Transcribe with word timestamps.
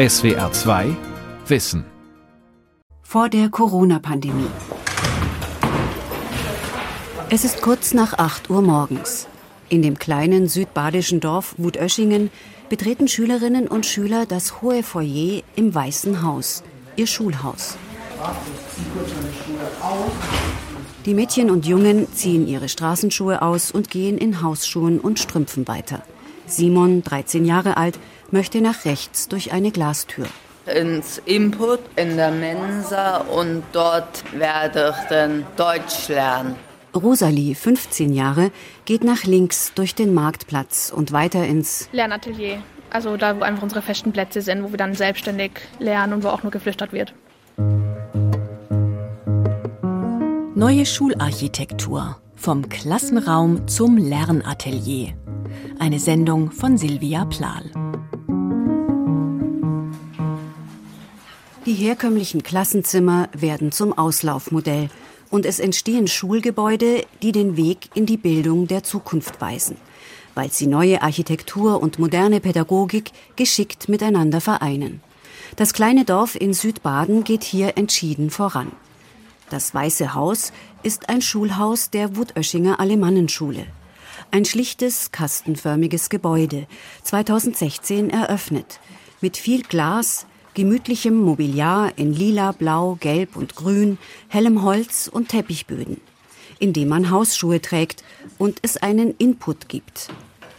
SWR 0.00 0.50
2 0.50 0.96
Wissen. 1.46 1.84
Vor 3.02 3.28
der 3.28 3.50
Corona-Pandemie. 3.50 4.46
Es 7.28 7.44
ist 7.44 7.60
kurz 7.60 7.92
nach 7.92 8.14
8 8.14 8.48
Uhr 8.48 8.62
morgens. 8.62 9.28
In 9.68 9.82
dem 9.82 9.98
kleinen 9.98 10.48
südbadischen 10.48 11.20
Dorf 11.20 11.54
Wutöschingen 11.58 12.30
betreten 12.70 13.08
Schülerinnen 13.08 13.68
und 13.68 13.84
Schüler 13.84 14.24
das 14.24 14.62
hohe 14.62 14.82
Foyer 14.82 15.42
im 15.54 15.74
Weißen 15.74 16.22
Haus, 16.22 16.62
ihr 16.96 17.06
Schulhaus. 17.06 17.76
Die 21.04 21.12
Mädchen 21.12 21.50
und 21.50 21.66
Jungen 21.66 22.10
ziehen 22.14 22.48
ihre 22.48 22.70
Straßenschuhe 22.70 23.42
aus 23.42 23.70
und 23.70 23.90
gehen 23.90 24.16
in 24.16 24.40
Hausschuhen 24.40 24.98
und 24.98 25.18
Strümpfen 25.18 25.68
weiter. 25.68 26.02
Simon, 26.46 27.02
13 27.02 27.44
Jahre 27.44 27.76
alt, 27.76 27.98
möchte 28.32 28.60
nach 28.60 28.84
rechts 28.84 29.28
durch 29.28 29.52
eine 29.52 29.70
Glastür. 29.70 30.26
Ins 30.66 31.18
Input 31.24 31.80
in 31.96 32.16
der 32.16 32.30
Mensa 32.30 33.18
und 33.18 33.62
dort 33.72 34.24
werde 34.32 34.94
ich 34.96 35.08
dann 35.08 35.46
Deutsch 35.56 36.08
lernen. 36.08 36.54
Rosalie, 36.94 37.54
15 37.54 38.12
Jahre, 38.12 38.50
geht 38.84 39.04
nach 39.04 39.24
links 39.24 39.72
durch 39.74 39.94
den 39.94 40.12
Marktplatz 40.12 40.92
und 40.94 41.12
weiter 41.12 41.46
ins 41.46 41.88
Lernatelier. 41.92 42.62
Also 42.90 43.16
da, 43.16 43.38
wo 43.38 43.42
einfach 43.42 43.62
unsere 43.62 43.82
festen 43.82 44.12
Plätze 44.12 44.42
sind, 44.42 44.64
wo 44.64 44.70
wir 44.70 44.76
dann 44.76 44.94
selbstständig 44.94 45.52
lernen 45.78 46.14
und 46.14 46.24
wo 46.24 46.28
auch 46.28 46.42
nur 46.42 46.50
geflüstert 46.50 46.92
wird. 46.92 47.14
Neue 50.54 50.84
Schularchitektur. 50.84 52.16
Vom 52.34 52.68
Klassenraum 52.68 53.68
zum 53.68 53.96
Lernatelier. 53.96 55.14
Eine 55.78 55.98
Sendung 55.98 56.50
von 56.50 56.76
Silvia 56.76 57.24
Plahl. 57.26 57.70
Die 61.66 61.74
herkömmlichen 61.74 62.42
Klassenzimmer 62.42 63.28
werden 63.36 63.70
zum 63.70 63.96
Auslaufmodell 63.96 64.88
und 65.28 65.44
es 65.44 65.58
entstehen 65.58 66.08
Schulgebäude, 66.08 67.04
die 67.20 67.32
den 67.32 67.58
Weg 67.58 67.90
in 67.92 68.06
die 68.06 68.16
Bildung 68.16 68.66
der 68.66 68.82
Zukunft 68.82 69.42
weisen, 69.42 69.76
weil 70.34 70.50
sie 70.50 70.66
neue 70.66 71.02
Architektur 71.02 71.82
und 71.82 71.98
moderne 71.98 72.40
Pädagogik 72.40 73.10
geschickt 73.36 73.90
miteinander 73.90 74.40
vereinen. 74.40 75.02
Das 75.56 75.74
kleine 75.74 76.06
Dorf 76.06 76.34
in 76.34 76.54
Südbaden 76.54 77.24
geht 77.24 77.44
hier 77.44 77.76
entschieden 77.76 78.30
voran. 78.30 78.72
Das 79.50 79.74
Weiße 79.74 80.14
Haus 80.14 80.52
ist 80.82 81.10
ein 81.10 81.20
Schulhaus 81.20 81.90
der 81.90 82.16
Wutöschinger 82.16 82.80
Alemannenschule. 82.80 83.66
Ein 84.30 84.46
schlichtes, 84.46 85.12
kastenförmiges 85.12 86.08
Gebäude, 86.08 86.66
2016 87.02 88.08
eröffnet, 88.08 88.80
mit 89.20 89.36
viel 89.36 89.62
Glas, 89.62 90.26
gemütlichem 90.54 91.16
Mobiliar 91.16 91.92
in 91.96 92.12
lila, 92.12 92.52
blau, 92.52 92.96
gelb 93.00 93.36
und 93.36 93.54
grün, 93.54 93.98
hellem 94.28 94.62
Holz 94.62 95.08
und 95.12 95.28
Teppichböden, 95.28 96.00
in 96.58 96.72
dem 96.72 96.88
man 96.88 97.10
Hausschuhe 97.10 97.60
trägt 97.60 98.02
und 98.38 98.58
es 98.62 98.76
einen 98.76 99.14
Input 99.16 99.68
gibt. 99.68 100.08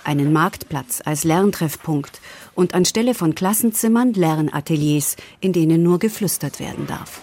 Einen 0.04 0.34
Marktplatz 0.34 1.02
als 1.06 1.24
Lerntreffpunkt 1.24 2.22
und 2.56 2.74
anstelle 2.74 3.14
von 3.14 3.36
Klassenzimmern 3.36 4.14
Lernateliers, 4.14 5.16
in 5.40 5.54
denen 5.54 5.84
nur 5.84 6.00
geflüstert 6.00 6.60
werden 6.60 6.88
darf. 6.88 7.22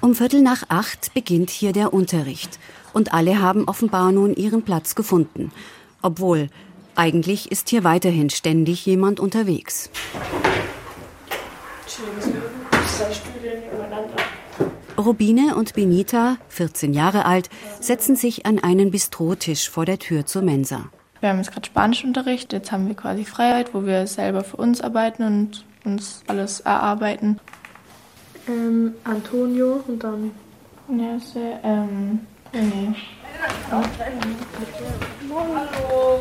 Um 0.00 0.14
Viertel 0.14 0.42
nach 0.42 0.64
acht 0.68 1.12
beginnt 1.14 1.50
hier 1.50 1.72
der 1.72 1.92
Unterricht 1.92 2.58
und 2.92 3.12
alle 3.12 3.40
haben 3.40 3.66
offenbar 3.66 4.12
nun 4.12 4.34
ihren 4.34 4.62
Platz 4.62 4.94
gefunden, 4.94 5.50
obwohl 6.02 6.50
eigentlich 6.98 7.50
ist 7.52 7.68
hier 7.68 7.84
weiterhin 7.84 8.28
ständig 8.28 8.84
jemand 8.84 9.20
unterwegs. 9.20 9.88
Robine 14.98 15.54
und 15.54 15.74
Benita, 15.74 16.36
14 16.48 16.92
Jahre 16.92 17.24
alt, 17.24 17.50
setzen 17.80 18.16
sich 18.16 18.46
an 18.46 18.58
einen 18.58 18.90
Bistrotisch 18.90 19.70
vor 19.70 19.86
der 19.86 20.00
Tür 20.00 20.26
zur 20.26 20.42
Mensa. 20.42 20.86
Wir 21.20 21.30
haben 21.30 21.38
jetzt 21.38 21.52
gerade 21.52 21.66
Spanischunterricht, 21.66 22.52
jetzt 22.52 22.72
haben 22.72 22.88
wir 22.88 22.94
quasi 22.94 23.24
Freiheit, 23.24 23.74
wo 23.74 23.86
wir 23.86 24.06
selber 24.06 24.42
für 24.42 24.56
uns 24.56 24.80
arbeiten 24.80 25.22
und 25.22 25.64
uns 25.84 26.22
alles 26.26 26.60
erarbeiten. 26.60 27.38
Ähm, 28.48 28.94
Antonio 29.04 29.84
und 29.86 30.02
dann 30.02 30.32
Nase, 30.88 31.58
ähm, 31.62 32.20
nee. 32.52 32.94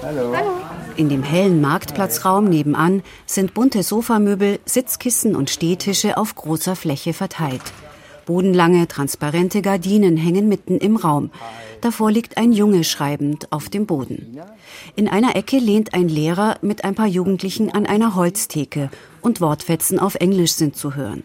Hallo. 0.04 0.34
In 0.96 1.10
dem 1.10 1.24
hellen 1.24 1.62
Marktplatzraum 1.62 2.46
nebenan 2.46 3.04
sind 3.26 3.54
bunte 3.54 3.84
Sofamöbel, 3.84 4.60
Sitzkissen 4.66 5.36
und 5.36 5.50
Stehtische 5.50 6.18
auf 6.18 6.36
großer 6.36 6.76
Fläche 6.76 7.14
verteilt. 7.14 7.62
Bodenlange, 8.26 8.88
transparente 8.88 9.62
Gardinen 9.62 10.18
hängen 10.18 10.50
mitten 10.50 10.78
im 10.80 10.98
Raum. 10.98 11.32
Davor 11.82 12.12
liegt 12.12 12.38
ein 12.38 12.52
Junge 12.52 12.84
schreibend 12.84 13.52
auf 13.52 13.70
dem 13.70 13.86
Boden. 13.86 14.40
In 14.96 15.08
einer 15.08 15.36
Ecke 15.36 15.60
lehnt 15.60 15.94
ein 15.94 16.10
Lehrer 16.10 16.58
mit 16.62 16.84
ein 16.84 16.96
paar 16.96 17.08
Jugendlichen 17.08 17.72
an 17.72 17.86
einer 17.86 18.16
Holztheke 18.16 18.90
und 19.22 19.40
Wortfetzen 19.40 20.00
auf 20.00 20.16
Englisch 20.16 20.54
sind 20.54 20.76
zu 20.76 20.96
hören. 20.96 21.24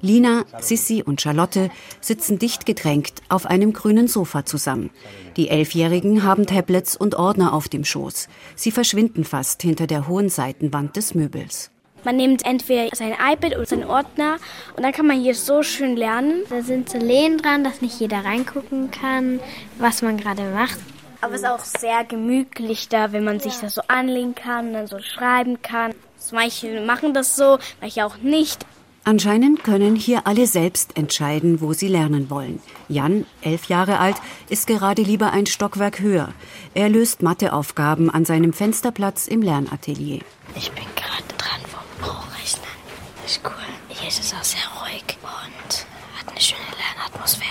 Lina, 0.00 0.44
Sissi 0.60 1.02
und 1.04 1.20
Charlotte 1.20 1.70
sitzen 2.00 2.38
dicht 2.38 2.66
gedrängt 2.66 3.14
auf 3.28 3.46
einem 3.46 3.72
grünen 3.72 4.08
Sofa 4.08 4.44
zusammen. 4.44 4.90
Die 5.36 5.48
Elfjährigen 5.48 6.22
haben 6.22 6.46
Tablets 6.46 6.96
und 6.96 7.14
Ordner 7.14 7.52
auf 7.52 7.68
dem 7.68 7.84
Schoß. 7.84 8.28
Sie 8.54 8.70
verschwinden 8.70 9.24
fast 9.24 9.62
hinter 9.62 9.86
der 9.86 10.08
hohen 10.08 10.28
Seitenwand 10.28 10.96
des 10.96 11.14
Möbels. 11.14 11.70
Man 12.04 12.16
nimmt 12.16 12.46
entweder 12.46 12.94
sein 12.94 13.12
iPad 13.12 13.56
oder 13.56 13.66
seinen 13.66 13.84
Ordner 13.84 14.36
und 14.76 14.82
dann 14.82 14.92
kann 14.92 15.06
man 15.06 15.20
hier 15.20 15.34
so 15.34 15.62
schön 15.62 15.96
lernen. 15.96 16.42
Da 16.48 16.62
sind 16.62 16.88
so 16.88 16.98
Lehnen 16.98 17.38
dran, 17.38 17.64
dass 17.64 17.82
nicht 17.82 17.98
jeder 17.98 18.24
reingucken 18.24 18.90
kann, 18.90 19.40
was 19.78 20.02
man 20.02 20.16
gerade 20.16 20.42
macht. 20.50 20.78
Aber 21.20 21.34
es 21.34 21.40
ist 21.40 21.48
auch 21.48 21.64
sehr 21.64 22.04
gemütlich 22.04 22.88
da, 22.88 23.12
wenn 23.12 23.24
man 23.24 23.40
sich 23.40 23.54
da 23.58 23.68
so 23.68 23.82
anlegen 23.88 24.36
kann, 24.36 24.72
dann 24.72 24.86
so 24.86 25.00
schreiben 25.00 25.60
kann. 25.62 25.92
Manche 26.30 26.80
machen 26.80 27.14
das 27.14 27.36
so, 27.36 27.58
manche 27.80 28.06
auch 28.06 28.18
nicht. 28.18 28.64
Anscheinend 29.08 29.64
können 29.64 29.96
hier 29.96 30.26
alle 30.26 30.46
selbst 30.46 30.98
entscheiden, 30.98 31.62
wo 31.62 31.72
sie 31.72 31.88
lernen 31.88 32.28
wollen. 32.28 32.60
Jan, 32.90 33.24
elf 33.40 33.64
Jahre 33.64 34.00
alt, 34.00 34.16
ist 34.50 34.66
gerade 34.66 35.00
lieber 35.00 35.32
ein 35.32 35.46
Stockwerk 35.46 36.00
höher. 36.00 36.34
Er 36.74 36.90
löst 36.90 37.22
Matheaufgaben 37.22 38.10
an 38.10 38.26
seinem 38.26 38.52
Fensterplatz 38.52 39.26
im 39.26 39.40
Lernatelier. 39.40 40.20
Ich 40.54 40.70
bin 40.72 40.84
gerade 40.94 41.24
dran 41.38 41.62
vom 41.70 42.06
Hochrechnen. 42.06 42.68
Ist 43.24 43.40
cool. 43.46 43.52
Hier 43.88 44.08
ist 44.08 44.20
es 44.20 44.34
auch 44.34 44.44
sehr 44.44 44.60
ruhig 44.78 45.16
und 45.22 45.86
hat 46.18 46.30
eine 46.30 46.40
schöne 46.42 46.60
Lernatmosphäre. 46.76 47.48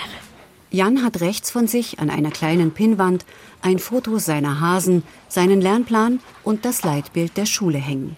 Jan 0.70 1.02
hat 1.02 1.20
rechts 1.20 1.50
von 1.50 1.66
sich 1.66 1.98
an 1.98 2.08
einer 2.08 2.30
kleinen 2.30 2.70
Pinnwand 2.70 3.26
ein 3.62 3.80
Foto 3.80 4.18
seiner 4.18 4.60
Hasen, 4.60 5.02
seinen 5.26 5.60
Lernplan 5.60 6.20
und 6.44 6.64
das 6.64 6.84
Leitbild 6.84 7.36
der 7.36 7.46
Schule 7.46 7.78
hängen. 7.78 8.16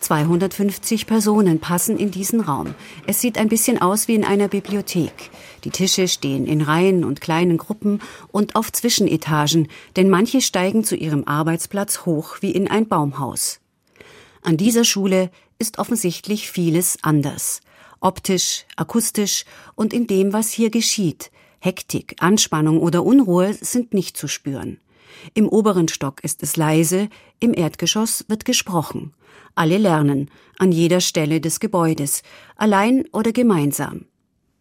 250 0.00 1.06
Personen 1.06 1.60
passen 1.60 1.98
in 1.98 2.10
diesen 2.10 2.40
Raum. 2.40 2.74
Es 3.06 3.20
sieht 3.20 3.38
ein 3.38 3.48
bisschen 3.48 3.80
aus 3.80 4.08
wie 4.08 4.14
in 4.14 4.24
einer 4.24 4.48
Bibliothek. 4.48 5.30
Die 5.64 5.70
Tische 5.70 6.08
stehen 6.08 6.46
in 6.46 6.60
Reihen 6.60 7.04
und 7.04 7.20
kleinen 7.20 7.58
Gruppen 7.58 8.00
und 8.32 8.56
auf 8.56 8.72
Zwischenetagen, 8.72 9.68
denn 9.96 10.10
manche 10.10 10.40
steigen 10.40 10.84
zu 10.84 10.96
ihrem 10.96 11.24
Arbeitsplatz 11.24 12.06
hoch 12.06 12.36
wie 12.40 12.52
in 12.52 12.68
ein 12.68 12.88
Baumhaus. 12.88 13.60
An 14.42 14.56
dieser 14.56 14.84
Schule 14.84 15.30
ist 15.58 15.78
offensichtlich 15.78 16.50
vieles 16.50 16.98
anders. 17.02 17.60
Optisch, 18.00 18.64
akustisch 18.76 19.44
und 19.74 19.92
in 19.92 20.06
dem, 20.06 20.32
was 20.32 20.50
hier 20.50 20.70
geschieht. 20.70 21.30
Hektik, 21.58 22.16
Anspannung 22.20 22.78
oder 22.78 23.04
Unruhe 23.04 23.52
sind 23.60 23.92
nicht 23.92 24.16
zu 24.16 24.28
spüren. 24.28 24.78
Im 25.34 25.48
oberen 25.48 25.88
Stock 25.88 26.22
ist 26.22 26.42
es 26.42 26.56
leise, 26.56 27.08
im 27.40 27.54
Erdgeschoss 27.54 28.24
wird 28.28 28.44
gesprochen. 28.44 29.12
Alle 29.54 29.78
lernen, 29.78 30.30
an 30.58 30.72
jeder 30.72 31.00
Stelle 31.00 31.40
des 31.40 31.60
Gebäudes, 31.60 32.22
allein 32.56 33.04
oder 33.12 33.32
gemeinsam. 33.32 34.06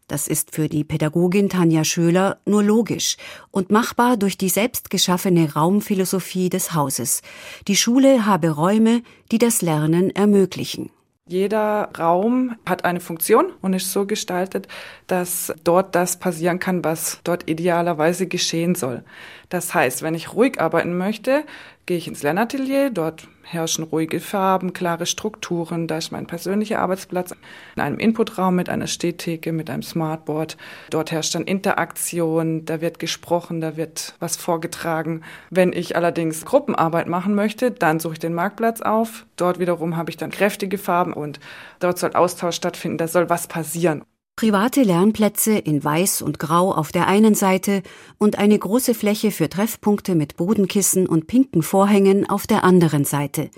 Das 0.08 0.30
ist 0.30 0.56
für 0.56 0.70
die 0.70 0.86
Pädagogin 0.86 1.50
Tanja 1.50 1.84
Schöler 1.84 2.40
nur 2.46 2.64
logisch 2.64 3.18
und 3.52 3.72
machbar 3.72 4.16
durch 4.16 4.38
die 4.38 4.48
selbstgeschaffene 4.48 5.54
Raumphilosophie 5.54 6.50
des 6.50 6.74
Hauses. 6.74 7.22
Die 7.68 7.76
Schule 7.76 8.26
habe 8.26 8.52
Räume, 8.52 9.04
die 9.32 9.38
das 9.38 9.62
Lernen 9.62 10.10
ermöglichen. 10.12 10.90
Jeder 11.28 11.90
Raum 11.98 12.56
hat 12.66 12.86
eine 12.86 13.02
Funktion 13.02 13.52
und 13.62 13.74
ist 13.74 13.92
so 13.92 14.06
gestaltet, 14.06 14.68
dass 15.08 15.54
dort 15.64 15.94
das 15.94 16.18
passieren 16.18 16.60
kann, 16.60 16.84
was 16.84 17.20
dort 17.24 17.50
idealerweise 17.50 18.28
geschehen 18.28 18.76
soll. 18.76 19.04
Das 19.50 19.74
heißt, 19.74 20.02
wenn 20.04 20.16
ich 20.16 20.34
ruhig 20.34 20.62
arbeiten 20.62 20.98
möchte, 20.98 21.44
gehe 21.88 21.98
ich 21.98 22.08
ins 22.08 22.22
Lernatelier. 22.22 22.92
Dort 22.92 23.28
herrschen 23.42 23.86
ruhige 23.86 24.20
Farben, 24.20 24.74
klare 24.74 25.08
Strukturen. 25.08 25.88
Da 25.88 25.98
ist 25.98 26.12
mein 26.12 26.28
persönlicher 26.28 26.80
Arbeitsplatz 26.80 27.34
in 27.76 27.82
einem 27.82 27.98
Inputraum 27.98 28.56
mit 28.56 28.70
einer 28.70 28.86
Stehtheke, 28.86 29.52
mit 29.52 29.70
einem 29.72 29.82
Smartboard. 29.82 30.58
Dort 30.92 31.12
herrscht 31.12 31.34
dann 31.34 31.46
Interaktion, 31.46 32.66
da 32.66 32.82
wird 32.82 33.00
gesprochen, 33.00 33.62
da 33.62 33.78
wird 33.78 34.14
was 34.20 34.36
vorgetragen. 34.36 35.24
Wenn 35.50 35.74
ich 35.74 35.96
allerdings 35.96 36.46
Gruppenarbeit 36.46 37.08
machen 37.08 37.34
möchte, 37.34 37.72
dann 37.72 38.00
suche 38.00 38.14
ich 38.14 38.20
den 38.20 38.36
Marktplatz 38.36 38.82
auf. 38.82 39.26
Dort 39.38 39.58
wiederum 39.58 39.98
habe 39.98 40.12
ich 40.12 40.18
dann 40.18 40.30
kräftige 40.30 40.78
Farben 40.78 41.14
und 41.14 41.40
dort 41.80 41.98
soll 41.98 42.14
Austausch 42.14 42.56
stattfinden, 42.56 42.98
da 42.98 43.08
soll 43.08 43.30
was 43.30 43.48
passieren. 43.48 44.04
Private 44.38 44.84
Lernplätze 44.84 45.58
in 45.58 45.84
Weiß 45.84 46.22
und 46.22 46.38
Grau 46.38 46.72
auf 46.72 46.92
der 46.92 47.08
einen 47.08 47.34
Seite 47.34 47.82
und 48.20 48.38
eine 48.38 48.60
große 48.60 48.94
Fläche 48.94 49.32
für 49.32 49.50
Treffpunkte 49.50 50.14
mit 50.14 50.38
Bodenkissen 50.38 51.08
und 51.08 51.26
pinken 51.26 51.64
Vorhängen 51.64 52.30
auf 52.30 52.46
der 52.46 52.64
anderen 52.64 53.04
Seite. 53.04 53.50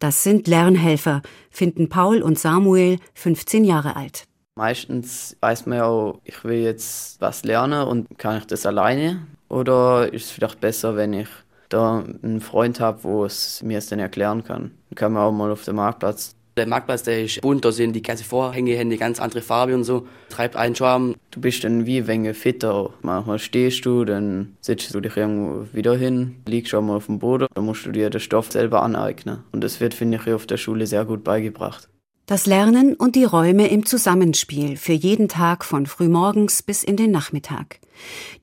Das 0.00 0.22
sind 0.22 0.46
Lernhelfer, 0.46 1.22
finden 1.48 1.88
Paul 1.88 2.20
und 2.20 2.38
Samuel, 2.38 2.98
15 3.14 3.64
Jahre 3.64 3.96
alt. 3.96 4.24
Meistens 4.54 5.34
weiß 5.40 5.64
man 5.64 5.78
ja, 5.78 6.12
ich 6.24 6.44
will 6.44 6.58
jetzt 6.58 7.18
was 7.22 7.44
lernen 7.44 7.88
und 7.88 8.18
kann 8.18 8.36
ich 8.36 8.46
das 8.46 8.66
alleine? 8.66 9.26
Oder 9.48 10.12
ist 10.12 10.26
es 10.26 10.30
vielleicht 10.30 10.60
besser, 10.60 10.94
wenn 10.94 11.14
ich 11.14 11.28
da 11.70 12.04
einen 12.22 12.42
Freund 12.42 12.80
habe, 12.80 13.02
wo 13.02 13.24
es 13.24 13.62
mir 13.62 13.78
es 13.78 13.86
dann 13.86 13.98
erklären 13.98 14.44
kann? 14.44 14.72
Dann 14.90 14.94
kann 14.94 15.12
man 15.14 15.22
auch 15.22 15.32
mal 15.32 15.50
auf 15.50 15.64
dem 15.64 15.76
Marktplatz 15.76 16.34
der 16.58 16.68
Marktplatz, 16.68 17.02
der 17.04 17.24
ist 17.24 17.40
bunt, 17.40 17.64
da 17.64 17.72
sind 17.72 17.94
die 17.94 18.02
ganzen 18.02 18.24
Vorhänge, 18.24 18.74
haben 18.74 18.88
eine 18.88 18.98
ganz 18.98 19.20
andere 19.20 19.40
Farbe 19.40 19.74
und 19.74 19.84
so. 19.84 20.06
Treibt 20.28 20.56
einen 20.56 20.74
Schwarm. 20.74 21.14
Du 21.30 21.40
bist 21.40 21.64
dann 21.64 21.86
wie 21.86 22.06
wenig 22.06 22.36
fitter. 22.36 22.90
Manchmal 23.02 23.38
stehst 23.38 23.86
du, 23.86 24.04
dann 24.04 24.56
setzt 24.60 24.94
du 24.94 25.00
dich 25.00 25.16
irgendwo 25.16 25.66
wieder 25.74 25.96
hin, 25.96 26.36
liegst 26.46 26.70
schon 26.70 26.86
mal 26.86 26.96
auf 26.96 27.06
dem 27.06 27.18
Boden. 27.18 27.46
Dann 27.54 27.64
musst 27.64 27.86
du 27.86 27.92
dir 27.92 28.10
den 28.10 28.20
Stoff 28.20 28.52
selber 28.52 28.82
aneignen. 28.82 29.44
Und 29.52 29.64
das 29.64 29.80
wird, 29.80 29.94
finde 29.94 30.18
ich, 30.18 30.32
auf 30.32 30.46
der 30.46 30.56
Schule 30.56 30.86
sehr 30.86 31.04
gut 31.04 31.24
beigebracht. 31.24 31.88
Das 32.28 32.44
Lernen 32.44 32.92
und 32.92 33.16
die 33.16 33.24
Räume 33.24 33.68
im 33.68 33.86
Zusammenspiel 33.86 34.76
für 34.76 34.92
jeden 34.92 35.28
Tag 35.28 35.64
von 35.64 35.86
frühmorgens 35.86 36.62
bis 36.62 36.84
in 36.84 36.98
den 36.98 37.10
Nachmittag. 37.10 37.80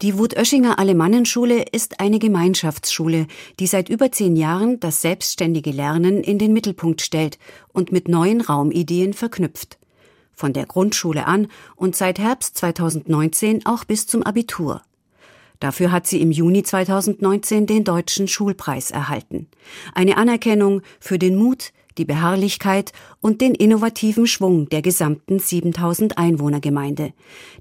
Die 0.02 0.18
Wut-Oeschinger 0.18 0.80
Alemannenschule 0.80 1.66
ist 1.72 2.00
eine 2.00 2.18
Gemeinschaftsschule, 2.18 3.28
die 3.60 3.68
seit 3.68 3.90
über 3.90 4.12
zehn 4.12 4.36
Jahren 4.38 4.80
das 4.80 5.04
selbstständige 5.04 5.70
Lernen 5.70 6.24
in 6.24 6.40
den 6.40 6.52
Mittelpunkt 6.52 7.04
stellt 7.04 7.38
und 7.74 7.92
mit 7.92 8.08
neuen 8.08 8.42
Raumideen 8.42 9.14
verknüpft. 9.14 9.78
Von 10.34 10.52
der 10.52 10.66
Grundschule 10.66 11.28
an 11.28 11.48
und 11.76 11.96
seit 11.96 12.18
Herbst 12.18 12.58
2019 12.58 13.68
auch 13.68 13.84
bis 13.84 14.08
zum 14.08 14.24
Abitur. 14.24 14.82
Dafür 15.60 15.92
hat 15.92 16.08
sie 16.08 16.22
im 16.22 16.32
Juni 16.32 16.64
2019 16.64 17.68
den 17.68 17.84
Deutschen 17.84 18.28
Schulpreis 18.28 18.90
erhalten. 18.90 19.48
Eine 19.94 20.18
Anerkennung 20.18 20.82
für 21.00 21.20
den 21.20 21.36
Mut, 21.36 21.72
die 21.98 22.06
Beharrlichkeit 22.06 22.92
und 23.22 23.42
den 23.42 23.56
innovativen 23.56 24.28
Schwung 24.28 24.70
der 24.70 24.82
gesamten 24.82 25.40
7000 25.40 26.18
Einwohnergemeinde. 26.18 27.14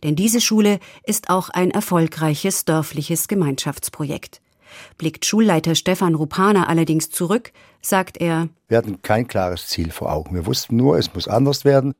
Denn 0.03 0.17
diese 0.17 0.41
Schule 0.41 0.79
ist 1.05 1.31
auch 1.31 1.51
ein 1.51 1.71
erfolgreiches 1.71 2.65
dörfliches 2.65 3.29
Gemeinschaftsprojekt. 3.29 4.41
Blickt 4.99 5.25
Schulleiter 5.25 5.75
Stefan 5.75 6.15
Rupana 6.15 6.67
allerdings 6.67 7.11
zurück, 7.11 7.53
sagt 7.81 8.17
er, 8.19 8.49
Wir 8.69 8.79
hatten 8.79 9.03
kein 9.03 9.29
klares 9.29 9.69
Ziel 9.69 9.91
vor 9.91 10.13
Augen. 10.13 10.35
Wir 10.35 10.47
wussten 10.47 10.77
nur, 10.77 10.99
es 10.99 11.15
muss 11.15 11.29
anders 11.29 11.65
werden. 11.65 11.95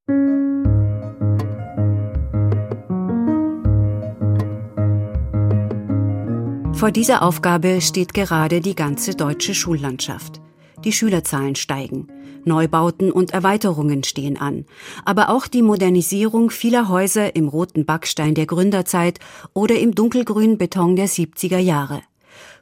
Vor 6.75 6.91
dieser 6.91 7.23
Aufgabe 7.23 7.81
steht 7.81 8.13
gerade 8.13 8.61
die 8.61 8.75
ganze 8.75 9.15
deutsche 9.15 9.55
Schullandschaft. 9.55 10.43
Die 10.85 10.93
Schülerzahlen 10.93 11.55
steigen. 11.55 12.09
Neubauten 12.47 13.11
und 13.11 13.33
Erweiterungen 13.33 14.05
stehen 14.05 14.37
an. 14.37 14.65
Aber 15.05 15.31
auch 15.31 15.47
die 15.47 15.63
Modernisierung 15.63 16.51
vieler 16.51 16.89
Häuser 16.89 17.37
im 17.37 17.49
roten 17.49 17.85
Backstein 17.85 18.35
der 18.35 18.47
Gründerzeit 18.47 19.19
oder 19.53 19.79
im 19.79 19.95
dunkelgrünen 19.95 20.59
Beton 20.59 20.97
der 20.97 21.09
70er 21.09 21.59
Jahre. 21.59 22.03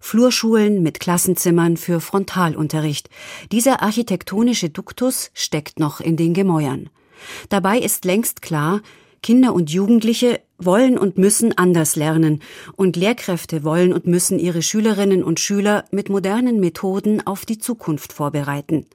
Flurschulen 0.00 0.82
mit 0.82 1.00
Klassenzimmern 1.00 1.76
für 1.76 2.00
Frontalunterricht. 2.00 3.08
Dieser 3.52 3.82
architektonische 3.82 4.68
Duktus 4.68 5.30
steckt 5.32 5.78
noch 5.78 6.00
in 6.00 6.16
den 6.16 6.34
Gemäuern. 6.34 6.90
Dabei 7.48 7.78
ist 7.78 8.04
längst 8.04 8.42
klar, 8.42 8.80
Kinder 9.22 9.54
und 9.54 9.70
Jugendliche 9.70 10.40
wollen 10.58 10.98
und 10.98 11.16
müssen 11.16 11.56
anders 11.56 11.94
lernen 11.94 12.42
und 12.74 12.96
Lehrkräfte 12.96 13.62
wollen 13.62 13.92
und 13.92 14.06
müssen 14.06 14.40
ihre 14.40 14.62
Schülerinnen 14.62 15.22
und 15.22 15.38
Schüler 15.38 15.84
mit 15.92 16.08
modernen 16.08 16.58
Methoden 16.58 17.24
auf 17.24 17.46
die 17.46 17.58
Zukunft 17.58 18.12
vorbereiten. 18.12 18.86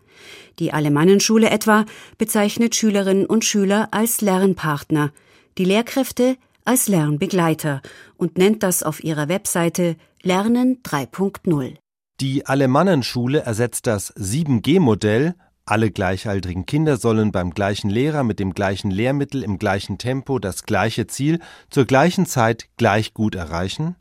Die 0.60 0.74
Alemannenschule 0.74 1.50
etwa 1.50 1.86
bezeichnet 2.18 2.75
Schülerinnen 2.75 3.25
und 3.25 3.46
Schüler 3.46 3.90
als 3.92 4.22
Lernpartner, 4.22 5.12
die 5.58 5.66
Lehrkräfte 5.66 6.38
als 6.66 6.88
Lernbegleiter 6.88 7.81
und 8.18 8.38
nennt 8.38 8.64
das 8.64 8.84
auf 8.84 9.04
ihrer 9.04 9.30
Webseite 9.30 9.96
Lernen 10.22 10.81
3.0. 10.84 11.75
Die 12.19 12.46
Alemannenschule 12.46 13.42
ersetzt 13.42 13.88
das 13.88 14.14
7G-Modell 14.16 15.36
alle 15.69 15.92
gleichaltrigen 15.92 16.66
Kinder 16.66 16.96
sollen 16.96 17.34
beim 17.34 17.52
gleichen 17.52 17.90
Lehrer 17.90 18.24
mit 18.24 18.40
dem 18.40 18.54
gleichen 18.54 18.90
Lehrmittel 18.90 19.44
im 19.44 19.60
gleichen 19.60 19.98
Tempo 19.98 20.40
das 20.40 20.64
gleiche 20.64 21.08
Ziel 21.08 21.42
zur 21.69 21.84
gleichen 21.84 22.25
Zeit 22.25 22.69
gleich 22.78 23.14
gut 23.14 23.36
erreichen 23.36 23.98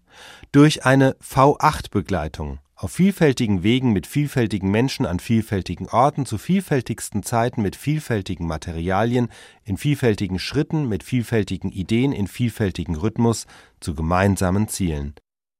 durch 0.52 0.86
eine 0.86 1.16
V8-Begleitung 1.16 2.60
auf 2.76 2.92
vielfältigen 2.92 3.62
Wegen 3.62 3.92
mit 3.92 4.06
vielfältigen 4.06 4.70
Menschen 4.70 5.06
an 5.06 5.18
vielfältigen 5.18 5.88
Orten 5.88 6.26
zu 6.26 6.36
vielfältigsten 6.36 7.22
Zeiten 7.22 7.62
mit 7.62 7.74
vielfältigen 7.74 8.46
Materialien 8.46 9.28
in 9.64 9.78
vielfältigen 9.78 10.38
Schritten 10.38 10.86
mit 10.86 11.02
vielfältigen 11.02 11.72
Ideen 11.72 12.12
in 12.12 12.28
vielfältigen 12.28 12.94
Rhythmus 12.94 13.46
zu 13.80 13.94
gemeinsamen 13.94 14.68
Zielen. 14.68 15.14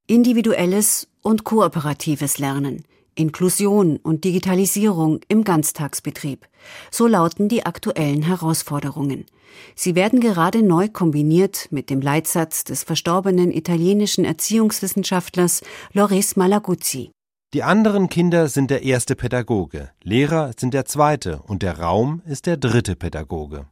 Individuelles 0.07 1.09
und 1.23 1.45
kooperatives 1.45 2.39
Lernen 2.39 2.85
Inklusion 3.17 3.97
und 3.97 4.25
Digitalisierung 4.25 5.21
im 5.29 5.43
Ganztagsbetrieb. 5.43 6.47
So 6.91 7.07
lauten 7.07 7.49
die 7.49 7.67
aktuellen 7.67 8.23
Herausforderungen. 8.23 9.27
Sie 9.75 9.95
werden 9.95 10.21
gerade 10.21 10.63
neu 10.63 10.89
kombiniert 10.89 11.69
mit 11.71 11.91
dem 11.91 12.01
Leitsatz 12.01 12.65
des 12.65 12.85
verstorbenen 12.85 13.51
italienischen 13.51 14.25
Erziehungswissenschaftlers 14.25 15.63
Loris 15.93 16.37
Malaguzzi. 16.37 17.11
Die 17.55 17.63
anderen 17.63 18.09
Kinder 18.09 18.49
sind 18.49 18.71
der 18.71 18.83
erste 18.83 19.17
Pädagoge, 19.17 19.91
Lehrer 20.03 20.51
sind 20.59 20.75
der 20.75 20.85
zweite 20.85 21.41
und 21.43 21.63
der 21.63 21.79
Raum 21.79 22.21
ist 22.27 22.47
der 22.47 22.57
dritte 22.57 22.97
Pädagoge. 22.97 23.67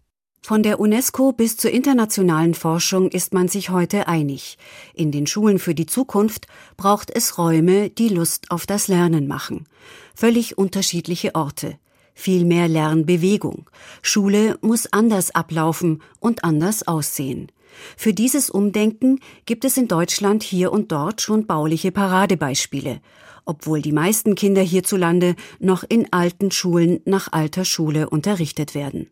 Von 0.46 0.62
der 0.62 0.78
UNESCO 0.78 1.32
bis 1.32 1.56
zur 1.56 1.70
internationalen 1.70 2.52
Forschung 2.52 3.08
ist 3.08 3.32
man 3.32 3.48
sich 3.48 3.70
heute 3.70 4.08
einig. 4.08 4.58
In 4.92 5.10
den 5.10 5.26
Schulen 5.26 5.58
für 5.58 5.74
die 5.74 5.86
Zukunft 5.86 6.48
braucht 6.76 7.10
es 7.10 7.38
Räume, 7.38 7.88
die 7.88 8.10
Lust 8.10 8.50
auf 8.50 8.66
das 8.66 8.86
Lernen 8.86 9.26
machen. 9.26 9.66
Völlig 10.14 10.58
unterschiedliche 10.58 11.34
Orte. 11.34 11.78
Viel 12.12 12.44
mehr 12.44 12.68
Lernbewegung. 12.68 13.70
Schule 14.02 14.58
muss 14.60 14.86
anders 14.92 15.34
ablaufen 15.34 16.02
und 16.20 16.44
anders 16.44 16.86
aussehen. 16.86 17.50
Für 17.96 18.12
dieses 18.12 18.50
Umdenken 18.50 19.20
gibt 19.46 19.64
es 19.64 19.78
in 19.78 19.88
Deutschland 19.88 20.42
hier 20.42 20.72
und 20.72 20.92
dort 20.92 21.22
schon 21.22 21.46
bauliche 21.46 21.90
Paradebeispiele, 21.90 23.00
obwohl 23.46 23.80
die 23.80 23.92
meisten 23.92 24.34
Kinder 24.34 24.60
hierzulande 24.60 25.36
noch 25.58 25.84
in 25.88 26.12
alten 26.12 26.50
Schulen 26.50 27.00
nach 27.06 27.32
alter 27.32 27.64
Schule 27.64 28.10
unterrichtet 28.10 28.74
werden. 28.74 29.08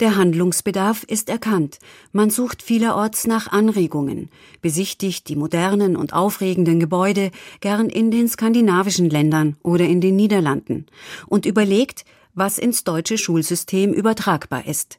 Der 0.00 0.16
Handlungsbedarf 0.16 1.04
ist 1.04 1.28
erkannt. 1.28 1.78
Man 2.12 2.30
sucht 2.30 2.62
vielerorts 2.62 3.26
nach 3.26 3.48
Anregungen, 3.48 4.30
besichtigt 4.62 5.28
die 5.28 5.36
modernen 5.36 5.96
und 5.96 6.12
aufregenden 6.12 6.80
Gebäude 6.80 7.30
gern 7.60 7.88
in 7.88 8.10
den 8.10 8.28
skandinavischen 8.28 9.10
Ländern 9.10 9.56
oder 9.62 9.86
in 9.86 10.00
den 10.00 10.16
Niederlanden 10.16 10.86
und 11.26 11.46
überlegt, 11.46 12.04
was 12.34 12.58
ins 12.58 12.84
deutsche 12.84 13.18
Schulsystem 13.18 13.92
übertragbar 13.92 14.66
ist. 14.66 14.98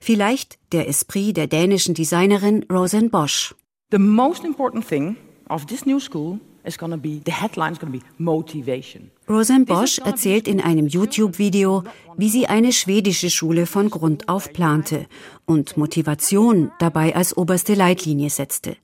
Vielleicht 0.00 0.58
der 0.72 0.88
Esprit 0.88 1.36
der 1.36 1.46
dänischen 1.46 1.94
Designerin 1.94 2.64
Rosen 2.70 3.10
Bosch. 3.10 3.54
The 3.90 3.98
most 3.98 4.44
important 4.44 4.86
thing 4.86 5.16
of 5.48 5.66
this 5.66 5.86
new 5.86 6.00
school 6.00 6.40
the 6.64 7.32
headline 7.32 7.72
is 7.72 7.78
be 7.78 8.00
motivation. 8.18 9.10
Rosen 9.28 9.64
Bosch 9.64 9.98
erzählt 9.98 10.48
in 10.48 10.60
einem 10.60 10.86
YouTube-Video, 10.86 11.84
wie 12.16 12.28
sie 12.28 12.46
eine 12.46 12.72
schwedische 12.72 13.30
Schule 13.30 13.66
von 13.66 13.90
Grund 13.90 14.28
auf 14.28 14.52
plante 14.52 15.06
und 15.46 15.76
Motivation 15.76 16.70
dabei 16.78 17.14
als 17.14 17.36
oberste 17.36 17.74
Leitlinie 17.74 18.30
setzte. 18.30 18.76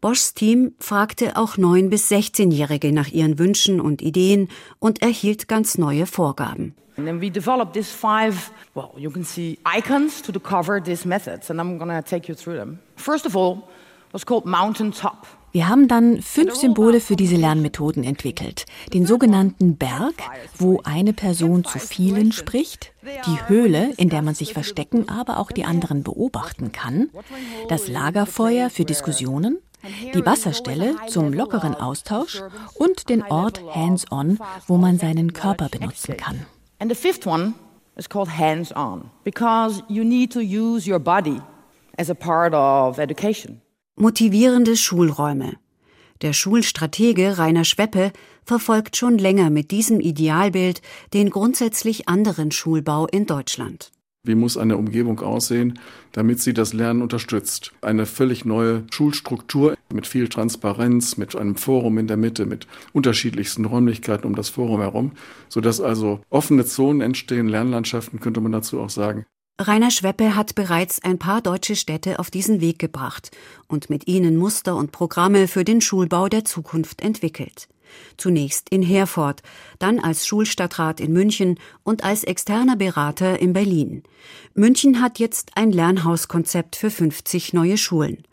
Boschs 0.00 0.34
Team 0.34 0.74
fragte 0.78 1.36
auch 1.36 1.56
9- 1.56 1.88
bis 1.88 2.10
16-Jährige 2.10 2.92
nach 2.92 3.08
ihren 3.08 3.38
Wünschen 3.38 3.80
und 3.80 4.02
Ideen 4.02 4.48
und 4.78 5.02
erhielt 5.02 5.48
ganz 5.48 5.78
neue 5.78 6.06
Vorgaben. 6.06 6.74
And 6.98 7.06
then 7.06 7.20
we 7.20 7.30
developed 7.30 7.74
these 7.74 7.90
five, 7.90 8.50
well, 8.74 8.92
you 8.96 9.10
can 9.10 9.22
see 9.22 9.58
icons 9.66 10.22
to 10.22 10.40
cover 10.40 10.82
these 10.82 11.06
methods, 11.06 11.50
and 11.50 11.60
I'm 11.60 11.78
going 11.78 11.90
to 11.90 12.02
take 12.02 12.26
you 12.26 12.34
through 12.34 12.56
them. 12.56 12.78
First 12.96 13.26
of 13.26 13.36
all, 13.36 13.64
was 14.12 14.24
called 14.24 14.46
mountain 14.46 14.92
top. 14.92 15.26
Wir 15.56 15.70
haben 15.70 15.88
dann 15.88 16.20
fünf 16.20 16.54
Symbole 16.54 17.00
für 17.00 17.16
diese 17.16 17.36
Lernmethoden 17.36 18.04
entwickelt. 18.04 18.66
Den 18.92 19.06
sogenannten 19.06 19.78
Berg, 19.78 20.12
wo 20.58 20.82
eine 20.84 21.14
Person 21.14 21.64
zu 21.64 21.78
vielen 21.78 22.32
spricht, 22.32 22.92
die 23.02 23.48
Höhle, 23.48 23.94
in 23.96 24.10
der 24.10 24.20
man 24.20 24.34
sich 24.34 24.52
verstecken, 24.52 25.08
aber 25.08 25.38
auch 25.38 25.50
die 25.50 25.64
anderen 25.64 26.02
beobachten 26.02 26.72
kann, 26.72 27.08
das 27.70 27.88
Lagerfeuer 27.88 28.68
für 28.68 28.84
Diskussionen, 28.84 29.56
die 30.12 30.26
Wasserstelle 30.26 30.96
zum 31.08 31.32
lockeren 31.32 31.74
Austausch 31.74 32.42
und 32.74 33.08
den 33.08 33.22
Ort 33.22 33.62
Hands-on, 33.74 34.38
wo 34.66 34.76
man 34.76 34.98
seinen 34.98 35.32
Körper 35.32 35.70
benutzen 35.70 36.18
kann. 36.18 36.44
And 36.80 36.94
the 36.94 36.94
fifth 36.94 37.26
one 37.26 37.54
is 37.96 38.10
called 38.10 38.28
hands-on 38.28 39.10
because 39.24 39.82
you 39.88 40.04
need 40.04 40.30
to 40.34 40.40
use 40.40 40.86
your 40.86 41.00
body 41.00 41.40
as 41.96 42.10
a 42.10 42.14
part 42.14 42.52
of 42.52 42.98
education. 42.98 43.62
Motivierende 43.98 44.76
Schulräume. 44.76 45.54
Der 46.20 46.34
Schulstratege 46.34 47.38
Rainer 47.38 47.64
Schweppe 47.64 48.12
verfolgt 48.44 48.94
schon 48.94 49.16
länger 49.16 49.48
mit 49.48 49.70
diesem 49.70 50.00
Idealbild 50.00 50.82
den 51.14 51.30
grundsätzlich 51.30 52.06
anderen 52.06 52.50
Schulbau 52.50 53.06
in 53.06 53.24
Deutschland. 53.24 53.92
Wie 54.22 54.34
muss 54.34 54.58
eine 54.58 54.76
Umgebung 54.76 55.20
aussehen, 55.20 55.78
damit 56.12 56.40
sie 56.40 56.52
das 56.52 56.74
Lernen 56.74 57.00
unterstützt? 57.00 57.72
Eine 57.80 58.04
völlig 58.04 58.44
neue 58.44 58.84
Schulstruktur 58.90 59.78
mit 59.90 60.06
viel 60.06 60.28
Transparenz, 60.28 61.16
mit 61.16 61.34
einem 61.34 61.56
Forum 61.56 61.96
in 61.96 62.06
der 62.06 62.18
Mitte, 62.18 62.44
mit 62.44 62.66
unterschiedlichsten 62.92 63.64
Räumlichkeiten 63.64 64.26
um 64.26 64.36
das 64.36 64.50
Forum 64.50 64.82
herum, 64.82 65.12
sodass 65.48 65.80
also 65.80 66.20
offene 66.28 66.66
Zonen 66.66 67.00
entstehen, 67.00 67.48
Lernlandschaften 67.48 68.20
könnte 68.20 68.42
man 68.42 68.52
dazu 68.52 68.78
auch 68.78 68.90
sagen. 68.90 69.24
Rainer 69.58 69.90
Schweppe 69.90 70.36
hat 70.36 70.54
bereits 70.54 71.02
ein 71.02 71.18
paar 71.18 71.40
deutsche 71.40 71.76
Städte 71.76 72.18
auf 72.18 72.30
diesen 72.30 72.60
Weg 72.60 72.78
gebracht 72.78 73.30
und 73.68 73.88
mit 73.88 74.06
ihnen 74.06 74.36
Muster 74.36 74.76
und 74.76 74.92
Programme 74.92 75.48
für 75.48 75.64
den 75.64 75.80
Schulbau 75.80 76.28
der 76.28 76.44
Zukunft 76.44 77.00
entwickelt. 77.00 77.66
Zunächst 78.18 78.68
in 78.68 78.82
Herford, 78.82 79.42
dann 79.78 79.98
als 79.98 80.26
Schulstadtrat 80.26 81.00
in 81.00 81.14
München 81.14 81.58
und 81.84 82.04
als 82.04 82.22
externer 82.24 82.76
Berater 82.76 83.40
in 83.40 83.54
Berlin. 83.54 84.02
München 84.52 85.00
hat 85.00 85.18
jetzt 85.18 85.52
ein 85.54 85.72
Lernhauskonzept 85.72 86.76
für 86.76 86.90
50 86.90 87.54
neue 87.54 87.78
Schulen. 87.78 88.24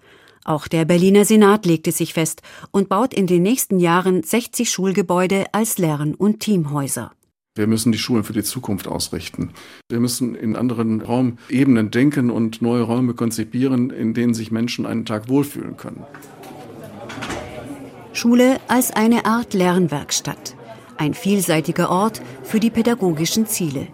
Auch 0.43 0.67
der 0.67 0.83
Berliner 0.83 1.23
Senat 1.23 1.65
legte 1.65 1.93
sich 1.93 2.13
fest 2.13 2.41
und 2.71 2.89
baut 2.89 3.13
in 3.13 3.27
den 3.27 3.43
nächsten 3.43 3.79
Jahren 3.79 4.23
60 4.23 4.69
Schulgebäude 4.69 5.45
als 5.53 5.77
Lern- 5.77 6.15
und 6.15 6.41
Teamhäuser. 6.41 7.13
Wir 7.55 7.67
müssen 7.67 7.91
die 7.91 7.99
Schulen 7.99 8.23
für 8.23 8.33
die 8.33 8.41
Zukunft 8.41 8.87
ausrichten. 8.87 9.51
Wir 9.87 9.99
müssen 9.99 10.33
in 10.33 10.55
anderen 10.55 11.01
Raumebenen 11.01 11.91
denken 11.91 12.31
und 12.31 12.63
neue 12.63 12.81
Räume 12.81 13.13
konzipieren, 13.13 13.91
in 13.91 14.15
denen 14.15 14.33
sich 14.33 14.49
Menschen 14.49 14.87
einen 14.87 15.05
Tag 15.05 15.29
wohlfühlen 15.29 15.77
können. 15.77 16.03
Schule 18.11 18.59
als 18.67 18.89
eine 18.89 19.25
Art 19.25 19.53
Lernwerkstatt. 19.53 20.55
Ein 20.97 21.13
vielseitiger 21.13 21.91
Ort 21.91 22.23
für 22.41 22.59
die 22.59 22.71
pädagogischen 22.71 23.45
Ziele. 23.45 23.87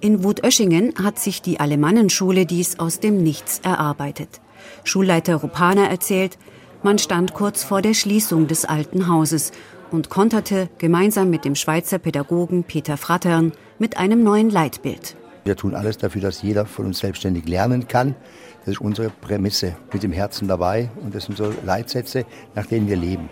In 0.00 0.22
Wutöschingen 0.22 0.94
hat 1.02 1.18
sich 1.18 1.42
die 1.42 1.58
Alemannenschule 1.58 2.46
dies 2.46 2.78
aus 2.78 3.00
dem 3.00 3.24
Nichts 3.24 3.58
erarbeitet. 3.64 4.40
Schulleiter 4.84 5.34
Rupana 5.34 5.86
erzählt, 5.86 6.38
man 6.84 6.98
stand 6.98 7.34
kurz 7.34 7.64
vor 7.64 7.82
der 7.82 7.94
Schließung 7.94 8.46
des 8.46 8.64
alten 8.64 9.08
Hauses 9.08 9.50
und 9.90 10.10
konterte 10.10 10.68
gemeinsam 10.78 11.30
mit 11.30 11.44
dem 11.44 11.54
Schweizer 11.54 11.98
Pädagogen 11.98 12.64
Peter 12.64 12.96
Frattern 12.96 13.52
mit 13.78 13.96
einem 13.96 14.22
neuen 14.22 14.50
Leitbild. 14.50 15.16
Wir 15.44 15.56
tun 15.56 15.74
alles 15.74 15.98
dafür, 15.98 16.20
dass 16.20 16.42
jeder 16.42 16.66
von 16.66 16.86
uns 16.86 16.98
selbstständig 16.98 17.48
lernen 17.48 17.88
kann. 17.88 18.14
Das 18.60 18.74
ist 18.74 18.80
unsere 18.80 19.10
Prämisse. 19.10 19.76
Mit 19.92 20.02
dem 20.02 20.12
Herzen 20.12 20.48
dabei 20.48 20.90
und 21.02 21.14
das 21.14 21.24
sind 21.24 21.38
so 21.38 21.52
Leitsätze, 21.64 22.24
nach 22.54 22.66
denen 22.66 22.88
wir 22.88 22.96
leben. 22.96 23.28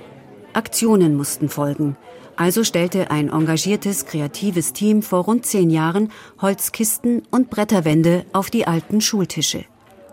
Aktionen 0.55 1.17
mussten 1.17 1.49
folgen. 1.49 1.97
Also 2.37 2.65
stellte 2.65 3.11
ein 3.11 3.31
engagiertes, 3.31 4.07
kreatives 4.07 4.73
Team 4.73 5.03
vor 5.03 5.25
rund 5.25 5.45
zehn 5.45 5.71
Jahren 5.71 6.13
Holzkisten 6.41 7.23
und 7.31 7.51
Bretterwände 7.51 8.25
auf 8.33 8.49
die 8.49 8.67
alten 8.67 9.01
Schultische. 9.01 9.65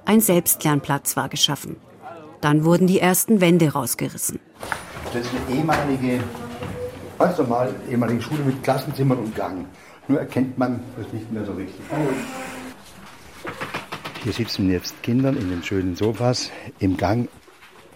Ein 0.06 0.22
Selbstlernplatz 0.22 1.16
war 1.16 1.30
geschaffen. 1.30 1.78
Dann 2.42 2.66
wurden 2.66 2.88
die 2.88 3.00
ersten 3.00 3.42
Wände 3.42 3.74
rausgerissen. 3.74 4.40
Das 5.16 5.26
ist 5.26 5.32
eine 5.48 5.60
ehemalige, 5.60 6.22
ganz 7.18 7.38
normal 7.38 7.74
ehemalige 7.90 8.22
Schule 8.22 8.44
mit 8.44 8.62
Klassenzimmern 8.62 9.18
und 9.20 9.34
Gang. 9.34 9.66
Nur 10.10 10.20
erkennt 10.20 10.58
man 10.58 10.82
das 10.98 11.14
nicht 11.14 11.32
mehr 11.32 11.46
so 11.46 11.54
richtig. 11.54 11.80
Hier 14.24 14.34
sitzen 14.34 14.70
jetzt 14.70 15.02
Kinder 15.04 15.30
in 15.30 15.50
den 15.50 15.64
schönen 15.64 15.96
Sofas 15.96 16.52
im 16.80 16.98
Gang. 16.98 17.30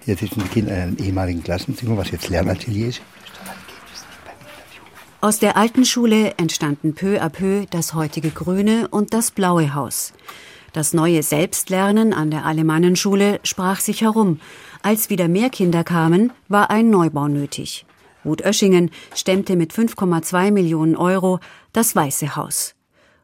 Hier 0.06 0.16
sitzen 0.16 0.44
die 0.44 0.48
Kinder 0.48 0.74
in 0.74 0.82
einem 0.82 0.98
ehemaligen 0.98 1.44
Klassenzimmer, 1.44 1.98
was 1.98 2.10
jetzt 2.10 2.30
Lernatelier 2.30 2.88
ist. 2.88 3.02
Aus 5.20 5.40
der 5.40 5.58
alten 5.58 5.84
Schule 5.84 6.36
entstanden 6.38 6.96
peu 6.96 7.22
à 7.22 7.28
peu 7.28 7.66
das 7.70 7.94
heutige 7.96 8.30
grüne 8.30 8.88
und 8.88 9.14
das 9.14 9.32
blaue 9.32 9.74
Haus. 9.74 10.14
Das 10.74 10.94
neue 10.94 11.24
Selbstlernen 11.24 12.14
an 12.14 12.32
der 12.32 12.46
Alemannenschule 12.46 13.40
sprach 13.44 13.80
sich 13.80 14.02
herum. 14.02 14.40
Als 14.82 15.10
wieder 15.10 15.28
mehr 15.28 15.50
Kinder 15.50 15.84
kamen, 15.84 16.32
war 16.48 16.70
ein 16.70 16.90
Neubau 16.90 17.28
nötig. 17.28 17.86
Wutöschingen 18.24 18.92
stemmte 19.16 19.56
mit 19.56 19.74
5,2 19.74 20.52
Millionen 20.52 20.96
Euro 20.96 21.40
das 21.74 21.96
Weiße 21.96 22.36
Haus. 22.36 22.76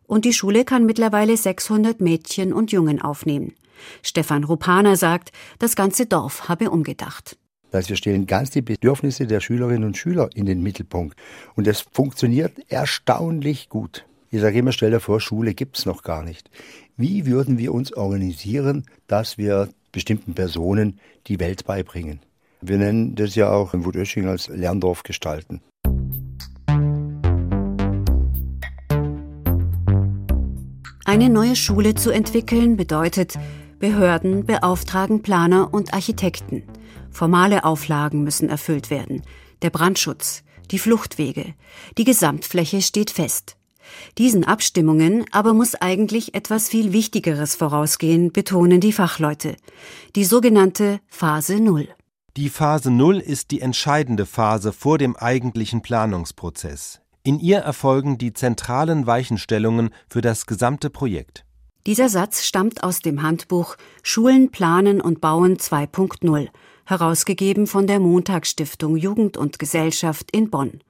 Und 0.07 0.25
die 0.25 0.33
Schule 0.33 0.65
kann 0.65 0.85
mittlerweile 0.85 1.35
600 1.35 1.99
Mädchen 2.01 2.53
und 2.53 2.71
Jungen 2.71 3.01
aufnehmen. 3.01 3.53
Stefan 4.01 4.43
Rupaner 4.43 4.95
sagt, 4.95 5.31
das 5.59 5.75
ganze 5.75 6.05
Dorf 6.05 6.47
habe 6.47 6.69
umgedacht. 6.69 7.37
Das 7.71 7.89
wir 7.89 7.97
stellen 7.97 8.25
ganz 8.25 8.51
die 8.51 8.61
Bedürfnisse 8.61 9.27
der 9.27 9.41
Schülerinnen 9.41 9.83
und 9.83 9.97
Schüler 9.97 10.29
in 10.33 10.45
den 10.45 10.63
Mittelpunkt. 10.63 11.17
Und 11.55 11.67
das 11.67 11.81
funktioniert 11.81 12.53
erstaunlich 12.69 13.67
gut. 13.67 14.05
Ich 14.31 14.41
sage 14.41 14.59
immer, 14.59 14.71
stell 14.71 14.91
dir 14.91 14.99
vor, 14.99 15.19
Schule 15.19 15.53
gibt's 15.53 15.85
noch 15.85 16.01
gar 16.01 16.23
nicht. 16.23 16.49
Wie 16.97 17.25
würden 17.25 17.57
wir 17.57 17.73
uns 17.73 17.91
organisieren, 17.91 18.85
dass 19.07 19.37
wir 19.37 19.67
bestimmten 19.91 20.33
Personen 20.33 20.97
die 21.27 21.41
Welt 21.41 21.65
beibringen? 21.65 22.21
Wir 22.61 22.77
nennen 22.77 23.15
das 23.15 23.35
ja 23.35 23.51
auch 23.51 23.73
in 23.73 23.83
Wutösching 23.83 24.27
als 24.27 24.47
Lerndorf 24.47 25.03
gestalten. 25.03 25.61
Eine 31.03 31.29
neue 31.29 31.57
Schule 31.57 31.95
zu 31.95 32.11
entwickeln 32.11 32.77
bedeutet, 32.77 33.37
Behörden 33.79 34.45
beauftragen 34.45 35.21
Planer 35.21 35.73
und 35.73 35.93
Architekten. 35.93 36.63
Formale 37.11 37.65
Auflagen 37.65 38.23
müssen 38.23 38.47
erfüllt 38.47 38.89
werden. 38.89 39.21
Der 39.61 39.69
Brandschutz, 39.69 40.43
die 40.71 40.79
Fluchtwege, 40.79 41.55
die 41.97 42.05
Gesamtfläche 42.05 42.81
steht 42.81 43.11
fest. 43.11 43.57
Diesen 44.17 44.43
Abstimmungen 44.43 45.25
aber 45.31 45.53
muss 45.53 45.75
eigentlich 45.75 46.33
etwas 46.35 46.69
viel 46.69 46.93
Wichtigeres 46.93 47.55
vorausgehen, 47.55 48.31
betonen 48.31 48.79
die 48.79 48.93
Fachleute. 48.93 49.55
Die 50.15 50.25
sogenannte 50.25 50.99
Phase 51.07 51.59
Null. 51.59 51.87
Die 52.37 52.49
Phase 52.49 52.91
Null 52.91 53.19
ist 53.19 53.51
die 53.51 53.61
entscheidende 53.61 54.25
Phase 54.25 54.73
vor 54.73 54.97
dem 54.97 55.15
eigentlichen 55.15 55.81
Planungsprozess. 55.81 56.99
In 57.23 57.39
ihr 57.39 57.59
erfolgen 57.59 58.17
die 58.17 58.33
zentralen 58.33 59.07
Weichenstellungen 59.07 59.89
für 60.09 60.21
das 60.21 60.45
gesamte 60.45 60.89
Projekt. 60.89 61.45
Dieser 61.85 62.09
Satz 62.09 62.43
stammt 62.43 62.83
aus 62.83 62.99
dem 62.99 63.21
Handbuch 63.21 63.77
Schulen 64.03 64.51
planen 64.51 65.01
und 65.01 65.21
bauen 65.21 65.57
2.0, 65.57 66.49
herausgegeben 66.85 67.67
von 67.67 67.87
der 67.87 67.99
Montagsstiftung 67.99 68.97
Jugend 68.97 69.37
und 69.37 69.57
Gesellschaft 69.57 70.29
in 70.31 70.49
Bonn. 70.49 70.81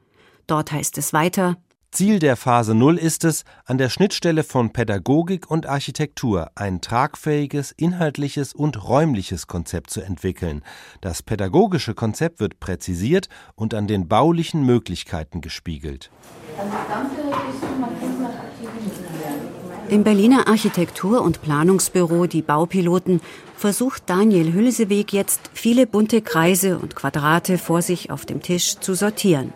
Dort 0.48 0.72
heißt 0.72 0.98
es 0.98 1.14
weiter 1.14 1.58
Ziel 1.96 2.20
der 2.20 2.36
Phase 2.36 2.76
Null 2.76 2.98
ist 2.98 3.24
es, 3.24 3.46
an 3.64 3.78
der 3.78 3.88
Schnittstelle 3.88 4.44
von 4.44 4.74
Pädagogik 4.74 5.50
und 5.50 5.66
Architektur 5.66 6.52
ein 6.54 6.82
tragfähiges, 6.82 7.72
inhaltliches 7.72 8.52
und 8.54 8.84
räumliches 8.84 9.48
Konzept 9.48 9.92
zu 9.92 10.02
entwickeln. 10.02 10.62
Das 11.00 11.24
pädagogische 11.24 11.94
Konzept 11.94 12.42
wird 12.42 12.60
präzisiert 12.60 13.30
und 13.56 13.74
an 13.74 13.88
den 13.88 14.10
baulichen 14.10 14.66
Möglichkeiten 14.66 15.40
gespiegelt. 15.40 16.12
Im 19.88 20.04
Berliner 20.04 20.50
Architektur- 20.50 21.22
und 21.22 21.42
Planungsbüro 21.42 22.26
Die 22.26 22.42
Baupiloten 22.42 23.22
versucht 23.56 24.04
Daniel 24.08 24.52
Hülseweg 24.52 25.14
jetzt 25.14 25.50
viele 25.54 25.88
bunte 25.88 26.22
Kreise 26.22 26.78
und 26.78 26.94
Quadrate 26.94 27.58
vor 27.58 27.82
sich 27.82 28.12
auf 28.12 28.26
dem 28.26 28.42
Tisch 28.42 28.80
zu 28.82 28.96
sortieren. 28.96 29.54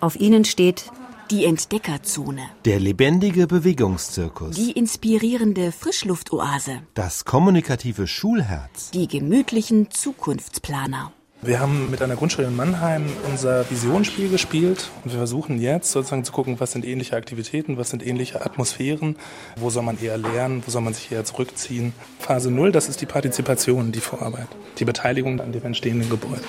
Auf 0.00 0.16
ihnen 0.16 0.44
steht 0.44 0.90
die 1.30 1.44
Entdeckerzone. 1.44 2.42
Der 2.64 2.80
lebendige 2.80 3.46
Bewegungszirkus. 3.46 4.56
Die 4.56 4.72
inspirierende 4.72 5.72
Frischluftoase. 5.72 6.80
Das 6.94 7.24
kommunikative 7.24 8.06
Schulherz. 8.06 8.90
Die 8.92 9.08
gemütlichen 9.08 9.90
Zukunftsplaner. 9.90 11.12
Wir 11.42 11.60
haben 11.60 11.90
mit 11.90 12.02
einer 12.02 12.16
Grundschule 12.16 12.48
in 12.48 12.56
Mannheim 12.56 13.04
unser 13.30 13.70
Visionsspiel 13.70 14.28
gespielt 14.28 14.90
und 15.04 15.12
wir 15.12 15.18
versuchen 15.18 15.60
jetzt 15.60 15.92
sozusagen 15.92 16.24
zu 16.24 16.32
gucken, 16.32 16.58
was 16.58 16.72
sind 16.72 16.84
ähnliche 16.84 17.14
Aktivitäten, 17.14 17.76
was 17.76 17.90
sind 17.90 18.04
ähnliche 18.04 18.44
Atmosphären, 18.44 19.16
wo 19.54 19.70
soll 19.70 19.84
man 19.84 20.02
eher 20.02 20.18
lernen, 20.18 20.62
wo 20.66 20.70
soll 20.70 20.82
man 20.82 20.94
sich 20.94 21.12
eher 21.12 21.24
zurückziehen. 21.24 21.92
Phase 22.18 22.50
0, 22.50 22.72
das 22.72 22.88
ist 22.88 23.00
die 23.02 23.06
Partizipation, 23.06 23.92
die 23.92 24.00
Vorarbeit, 24.00 24.48
die 24.78 24.84
Beteiligung 24.84 25.40
an 25.40 25.52
dem 25.52 25.64
entstehenden 25.64 26.10
Gebäude. 26.10 26.42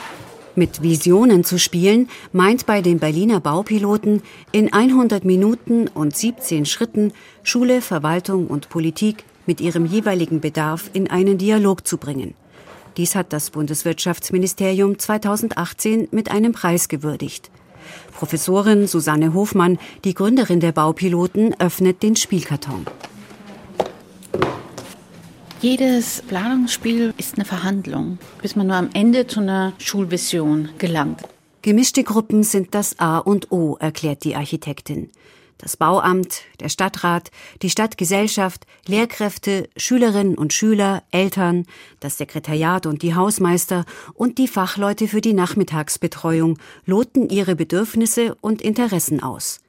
Mit 0.56 0.82
Visionen 0.82 1.44
zu 1.44 1.60
spielen 1.60 2.10
meint 2.34 2.66
bei 2.66 2.82
den 2.82 3.00
Berliner 3.00 3.40
Baupiloten 3.40 4.22
in 4.52 4.74
100 4.74 5.24
Minuten 5.24 5.88
und 5.88 6.16
17 6.16 6.66
Schritten 6.66 7.14
Schule, 7.44 7.82
Verwaltung 7.82 8.48
und 8.48 8.70
Politik 8.70 9.24
mit 9.46 9.62
ihrem 9.62 9.86
jeweiligen 9.86 10.42
Bedarf 10.42 10.90
in 10.94 11.10
einen 11.10 11.38
Dialog 11.38 11.88
zu 11.88 11.98
bringen. 11.98 12.34
Dies 12.98 13.16
hat 13.16 13.32
das 13.32 13.52
Bundeswirtschaftsministerium 13.52 15.00
2018 15.00 16.10
mit 16.12 16.32
einem 16.32 16.52
Preis 16.52 16.90
gewürdigt. 16.90 17.50
Professorin 18.14 18.88
Susanne 18.88 19.34
Hofmann, 19.34 19.80
die 20.04 20.14
Gründerin 20.14 20.60
der 20.60 20.72
Baupiloten, 20.72 21.56
öffnet 21.60 22.04
den 22.04 22.16
Spielkarton. 22.16 22.86
Jedes 25.62 26.22
Planungsspiel 26.22 27.14
ist 27.18 27.36
eine 27.36 27.44
Verhandlung, 27.44 28.18
bis 28.42 28.56
man 28.56 28.68
nur 28.68 28.78
am 28.78 28.90
Ende 28.94 29.28
zu 29.28 29.42
einer 29.42 29.74
Schulvision 29.78 30.70
gelangt. 30.78 31.20
Gemischte 31.62 32.06
Gruppen 32.06 32.44
sind 32.44 32.74
das 32.74 32.98
A 32.98 33.18
und 33.18 33.52
O, 33.52 33.76
erklärt 33.78 34.24
die 34.24 34.38
Architektin. 34.38 35.10
Das 35.58 35.76
Bauamt, 35.76 36.44
der 36.62 36.70
Stadtrat, 36.70 37.30
die 37.62 37.70
Stadtgesellschaft, 37.70 38.66
Lehrkräfte, 38.88 39.68
Schülerinnen 39.76 40.38
und 40.38 40.54
Schüler, 40.54 41.04
Eltern, 41.12 41.66
das 42.00 42.18
Sekretariat 42.18 42.86
und 42.86 43.02
die 43.02 43.16
Hausmeister 43.16 43.84
und 44.14 44.38
die 44.38 44.48
Fachleute 44.48 45.10
für 45.10 45.20
die 45.20 45.34
Nachmittagsbetreuung 45.34 46.58
loten 46.86 47.28
ihre 47.28 47.58
Bedürfnisse 47.58 48.38
und 48.40 48.62
Interessen 48.62 49.22
aus. 49.22 49.60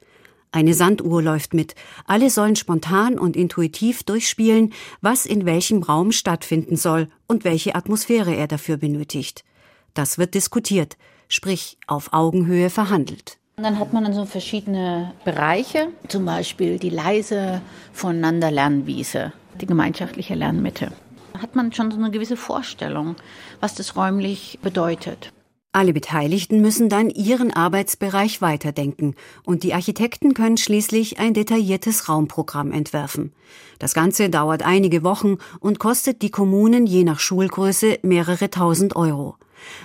Eine 0.53 0.73
Sanduhr 0.73 1.21
läuft 1.21 1.53
mit. 1.53 1.75
Alle 2.05 2.29
sollen 2.29 2.57
spontan 2.57 3.17
und 3.17 3.37
intuitiv 3.37 4.03
durchspielen, 4.03 4.73
was 4.99 5.25
in 5.25 5.45
welchem 5.45 5.81
Raum 5.81 6.11
stattfinden 6.11 6.75
soll 6.75 7.07
und 7.25 7.45
welche 7.45 7.73
Atmosphäre 7.73 8.35
er 8.35 8.47
dafür 8.47 8.75
benötigt. 8.75 9.45
Das 9.93 10.17
wird 10.17 10.33
diskutiert, 10.33 10.97
sprich 11.29 11.77
auf 11.87 12.11
Augenhöhe 12.11 12.69
verhandelt. 12.69 13.37
Und 13.55 13.63
dann 13.63 13.79
hat 13.79 13.93
man 13.93 14.03
dann 14.03 14.13
so 14.13 14.25
verschiedene 14.25 15.13
Bereiche, 15.23 15.87
zum 16.09 16.25
Beispiel 16.25 16.79
die 16.79 16.89
leise 16.89 17.61
voneinander 17.93 18.51
Lernwiese, 18.51 19.31
die 19.61 19.65
gemeinschaftliche 19.65 20.35
Lernmitte. 20.35 20.91
Da 21.33 21.41
hat 21.41 21.55
man 21.55 21.71
schon 21.71 21.91
so 21.91 21.97
eine 21.97 22.11
gewisse 22.11 22.35
Vorstellung, 22.35 23.15
was 23.61 23.75
das 23.75 23.95
räumlich 23.95 24.59
bedeutet. 24.61 25.31
Alle 25.73 25.93
Beteiligten 25.93 26.59
müssen 26.59 26.89
dann 26.89 27.09
ihren 27.09 27.53
Arbeitsbereich 27.53 28.41
weiterdenken 28.41 29.15
und 29.45 29.63
die 29.63 29.73
Architekten 29.73 30.33
können 30.33 30.57
schließlich 30.57 31.17
ein 31.17 31.33
detailliertes 31.33 32.09
Raumprogramm 32.09 32.73
entwerfen. 32.73 33.31
Das 33.79 33.93
Ganze 33.93 34.29
dauert 34.29 34.63
einige 34.63 35.01
Wochen 35.03 35.37
und 35.61 35.79
kostet 35.79 36.23
die 36.23 36.29
Kommunen 36.29 36.87
je 36.87 37.05
nach 37.05 37.21
Schulgröße 37.21 37.99
mehrere 38.01 38.49
tausend 38.49 38.97
Euro. 38.97 39.37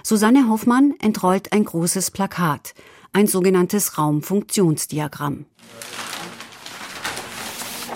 Susanne 0.03 0.49
Hoffmann 0.49 0.95
entrollt 1.01 1.53
ein 1.53 1.65
großes 1.65 2.11
Plakat, 2.11 2.75
ein 3.13 3.29
sogenanntes 3.29 3.97
Raumfunktionsdiagramm. 3.97 5.47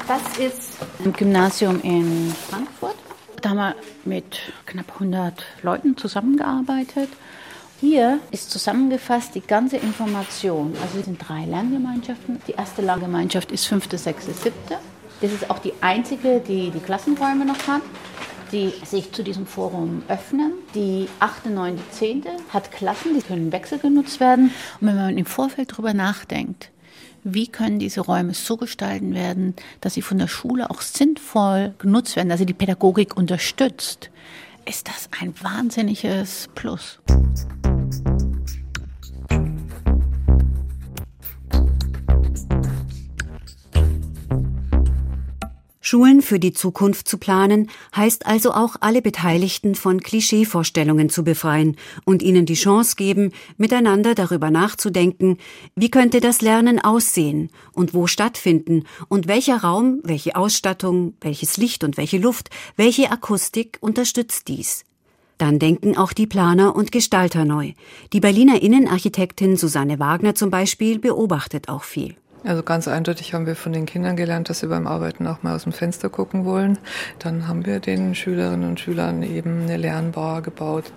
Das 0.06 0.38
ist 0.38 0.78
ein 1.04 1.12
Gymnasium 1.12 1.82
in 1.82 2.32
Frankfurt. 2.48 2.94
Da 3.42 3.50
haben 3.50 3.56
wir 3.56 3.74
mit 4.04 4.38
knapp 4.66 4.92
100 4.92 5.44
Leuten 5.62 5.96
zusammengearbeitet 5.96 7.08
hier 7.80 8.20
ist 8.30 8.50
zusammengefasst 8.50 9.34
die 9.34 9.40
ganze 9.40 9.78
Information. 9.78 10.74
Also 10.82 10.98
es 10.98 11.06
sind 11.06 11.18
drei 11.18 11.46
Lerngemeinschaften. 11.46 12.38
Die 12.46 12.52
erste 12.52 12.82
Lerngemeinschaft 12.82 13.50
ist 13.50 13.66
fünfte, 13.66 13.96
sechste, 13.96 14.34
siebte. 14.34 14.76
Das 15.22 15.32
ist 15.32 15.48
auch 15.48 15.58
die 15.58 15.72
einzige, 15.80 16.40
die 16.40 16.70
die 16.70 16.80
Klassenräume 16.80 17.46
noch 17.46 17.66
hat, 17.66 17.80
die 18.52 18.72
sich 18.84 19.12
zu 19.12 19.22
diesem 19.22 19.46
Forum 19.46 20.02
öffnen. 20.08 20.52
Die 20.74 21.08
achte, 21.20 21.48
neunte, 21.48 21.82
zehnte 21.90 22.30
hat 22.50 22.70
Klassen, 22.70 23.14
die 23.14 23.22
können 23.22 23.50
wechselgenutzt 23.50 24.20
werden. 24.20 24.52
Und 24.80 24.86
wenn 24.86 24.96
man 24.96 25.16
im 25.16 25.26
Vorfeld 25.26 25.72
darüber 25.72 25.94
nachdenkt, 25.94 26.70
wie 27.24 27.46
können 27.48 27.78
diese 27.78 28.02
Räume 28.02 28.34
so 28.34 28.58
gestalten 28.58 29.14
werden, 29.14 29.54
dass 29.80 29.94
sie 29.94 30.02
von 30.02 30.18
der 30.18 30.28
Schule 30.28 30.70
auch 30.70 30.82
sinnvoll 30.82 31.74
genutzt 31.78 32.16
werden, 32.16 32.28
dass 32.28 32.40
sie 32.40 32.46
die 32.46 32.54
Pädagogik 32.54 33.16
unterstützt, 33.16 34.10
ist 34.66 34.88
das 34.88 35.08
ein 35.18 35.34
wahnsinniges 35.42 36.48
Plus. 36.54 37.00
Schulen 45.90 46.22
für 46.22 46.38
die 46.38 46.52
Zukunft 46.52 47.08
zu 47.08 47.18
planen, 47.18 47.68
heißt 47.96 48.24
also 48.24 48.52
auch 48.52 48.76
alle 48.78 49.02
Beteiligten 49.02 49.74
von 49.74 50.00
Klischeevorstellungen 50.00 51.10
zu 51.10 51.24
befreien 51.24 51.76
und 52.04 52.22
ihnen 52.22 52.46
die 52.46 52.54
Chance 52.54 52.94
geben, 52.94 53.32
miteinander 53.56 54.14
darüber 54.14 54.52
nachzudenken, 54.52 55.38
wie 55.74 55.90
könnte 55.90 56.20
das 56.20 56.42
Lernen 56.42 56.78
aussehen 56.78 57.50
und 57.72 57.92
wo 57.92 58.06
stattfinden 58.06 58.84
und 59.08 59.26
welcher 59.26 59.64
Raum, 59.64 59.98
welche 60.04 60.36
Ausstattung, 60.36 61.14
welches 61.22 61.56
Licht 61.56 61.82
und 61.82 61.96
welche 61.96 62.18
Luft, 62.18 62.50
welche 62.76 63.10
Akustik 63.10 63.78
unterstützt 63.80 64.46
dies. 64.46 64.84
Dann 65.38 65.58
denken 65.58 65.96
auch 65.96 66.12
die 66.12 66.28
Planer 66.28 66.76
und 66.76 66.92
Gestalter 66.92 67.44
neu. 67.44 67.72
Die 68.12 68.20
Berliner 68.20 68.62
Innenarchitektin 68.62 69.56
Susanne 69.56 69.98
Wagner 69.98 70.36
zum 70.36 70.50
Beispiel 70.50 71.00
beobachtet 71.00 71.68
auch 71.68 71.82
viel. 71.82 72.14
Also 72.44 72.62
ganz 72.62 72.88
eindeutig 72.88 73.34
haben 73.34 73.46
wir 73.46 73.54
von 73.54 73.72
den 73.72 73.84
Kindern 73.84 74.16
gelernt, 74.16 74.48
dass 74.48 74.60
sie 74.60 74.66
beim 74.66 74.86
Arbeiten 74.86 75.26
auch 75.26 75.42
mal 75.42 75.54
aus 75.54 75.64
dem 75.64 75.72
Fenster 75.72 76.08
gucken 76.08 76.44
wollen. 76.44 76.78
Dann 77.18 77.46
haben 77.46 77.66
wir 77.66 77.80
den 77.80 78.14
Schülerinnen 78.14 78.68
und 78.68 78.80
Schülern 78.80 79.22
eben 79.22 79.62
eine 79.62 79.76
Lernbar 79.76 80.40
gebaut. 80.40 80.92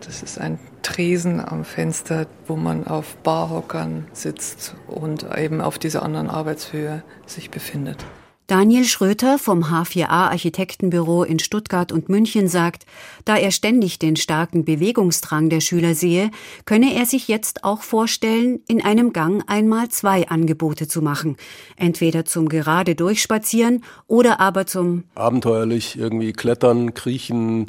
Das 0.00 0.22
ist 0.22 0.38
ein 0.38 0.58
Tresen 0.82 1.40
am 1.40 1.64
Fenster, 1.64 2.26
wo 2.46 2.56
man 2.56 2.86
auf 2.86 3.16
Barhockern 3.16 4.06
sitzt 4.12 4.76
und 4.86 5.26
eben 5.36 5.60
auf 5.62 5.78
dieser 5.78 6.02
anderen 6.02 6.28
Arbeitshöhe 6.28 7.02
sich 7.24 7.50
befindet. 7.50 8.04
Daniel 8.46 8.84
Schröter 8.84 9.40
vom 9.40 9.64
H4A 9.64 10.30
Architektenbüro 10.30 11.24
in 11.24 11.40
Stuttgart 11.40 11.90
und 11.90 12.08
München 12.08 12.46
sagt, 12.46 12.86
da 13.24 13.36
er 13.36 13.50
ständig 13.50 13.98
den 13.98 14.14
starken 14.14 14.64
Bewegungsdrang 14.64 15.50
der 15.50 15.60
Schüler 15.60 15.96
sehe, 15.96 16.30
könne 16.64 16.94
er 16.94 17.06
sich 17.06 17.26
jetzt 17.26 17.64
auch 17.64 17.82
vorstellen, 17.82 18.60
in 18.68 18.84
einem 18.84 19.12
Gang 19.12 19.42
einmal 19.48 19.88
zwei 19.88 20.28
Angebote 20.28 20.86
zu 20.86 21.02
machen. 21.02 21.36
Entweder 21.76 22.24
zum 22.24 22.48
gerade 22.48 22.94
durchspazieren 22.94 23.82
oder 24.06 24.38
aber 24.38 24.64
zum 24.66 25.02
abenteuerlich 25.16 25.98
irgendwie 25.98 26.32
klettern, 26.32 26.94
kriechen, 26.94 27.66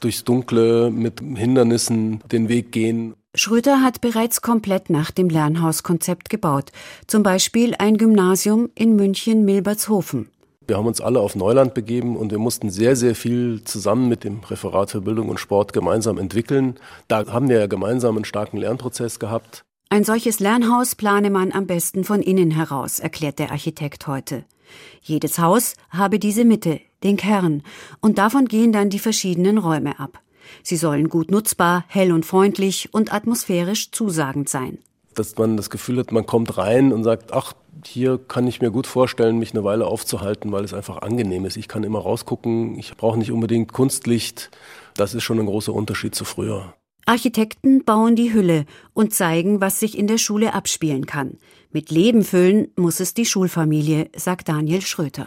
durchs 0.00 0.24
Dunkle 0.24 0.90
mit 0.90 1.20
Hindernissen 1.20 2.22
den 2.32 2.48
Weg 2.48 2.72
gehen. 2.72 3.14
Schröter 3.38 3.82
hat 3.82 4.00
bereits 4.00 4.42
komplett 4.42 4.90
nach 4.90 5.12
dem 5.12 5.28
Lernhauskonzept 5.28 6.28
gebaut, 6.28 6.72
zum 7.06 7.22
Beispiel 7.22 7.76
ein 7.78 7.96
Gymnasium 7.96 8.68
in 8.74 8.96
München-Milbertshofen. 8.96 10.28
Wir 10.66 10.76
haben 10.76 10.86
uns 10.86 11.00
alle 11.00 11.20
auf 11.20 11.36
Neuland 11.36 11.72
begeben 11.72 12.16
und 12.16 12.32
wir 12.32 12.40
mussten 12.40 12.68
sehr, 12.68 12.96
sehr 12.96 13.14
viel 13.14 13.62
zusammen 13.62 14.08
mit 14.08 14.24
dem 14.24 14.40
Referat 14.40 14.90
für 14.90 15.02
Bildung 15.02 15.28
und 15.28 15.38
Sport 15.38 15.72
gemeinsam 15.72 16.18
entwickeln. 16.18 16.80
Da 17.06 17.28
haben 17.28 17.48
wir 17.48 17.60
ja 17.60 17.66
gemeinsam 17.68 18.16
einen 18.16 18.24
starken 18.24 18.56
Lernprozess 18.56 19.20
gehabt. 19.20 19.62
Ein 19.88 20.02
solches 20.02 20.40
Lernhaus 20.40 20.96
plane 20.96 21.30
man 21.30 21.52
am 21.52 21.68
besten 21.68 22.02
von 22.02 22.20
innen 22.20 22.50
heraus, 22.50 22.98
erklärt 22.98 23.38
der 23.38 23.52
Architekt 23.52 24.08
heute. 24.08 24.46
Jedes 25.00 25.38
Haus 25.38 25.74
habe 25.90 26.18
diese 26.18 26.44
Mitte, 26.44 26.80
den 27.04 27.16
Kern, 27.16 27.62
und 28.00 28.18
davon 28.18 28.46
gehen 28.46 28.72
dann 28.72 28.90
die 28.90 28.98
verschiedenen 28.98 29.58
Räume 29.58 30.00
ab. 30.00 30.18
Sie 30.62 30.76
sollen 30.76 31.08
gut 31.08 31.30
nutzbar, 31.30 31.84
hell 31.88 32.12
und 32.12 32.26
freundlich 32.26 32.88
und 32.92 33.12
atmosphärisch 33.12 33.90
zusagend 33.90 34.48
sein. 34.48 34.78
Dass 35.14 35.36
man 35.36 35.56
das 35.56 35.70
Gefühl 35.70 35.98
hat, 35.98 36.12
man 36.12 36.26
kommt 36.26 36.58
rein 36.58 36.92
und 36.92 37.04
sagt, 37.04 37.32
ach, 37.32 37.54
hier 37.84 38.18
kann 38.18 38.46
ich 38.46 38.60
mir 38.60 38.70
gut 38.70 38.86
vorstellen, 38.86 39.38
mich 39.38 39.52
eine 39.52 39.64
Weile 39.64 39.86
aufzuhalten, 39.86 40.52
weil 40.52 40.64
es 40.64 40.74
einfach 40.74 41.02
angenehm 41.02 41.44
ist. 41.44 41.56
Ich 41.56 41.68
kann 41.68 41.84
immer 41.84 42.00
rausgucken, 42.00 42.78
ich 42.78 42.96
brauche 42.96 43.18
nicht 43.18 43.32
unbedingt 43.32 43.72
Kunstlicht. 43.72 44.50
Das 44.94 45.14
ist 45.14 45.22
schon 45.22 45.38
ein 45.38 45.46
großer 45.46 45.72
Unterschied 45.72 46.14
zu 46.14 46.24
früher. 46.24 46.74
Architekten 47.06 47.84
bauen 47.84 48.16
die 48.16 48.34
Hülle 48.34 48.66
und 48.92 49.14
zeigen, 49.14 49.60
was 49.62 49.80
sich 49.80 49.96
in 49.96 50.06
der 50.06 50.18
Schule 50.18 50.52
abspielen 50.52 51.06
kann. 51.06 51.38
Mit 51.70 51.90
Leben 51.90 52.22
füllen 52.22 52.68
muss 52.76 53.00
es 53.00 53.14
die 53.14 53.24
Schulfamilie, 53.24 54.10
sagt 54.14 54.48
Daniel 54.48 54.82
Schröter. 54.82 55.26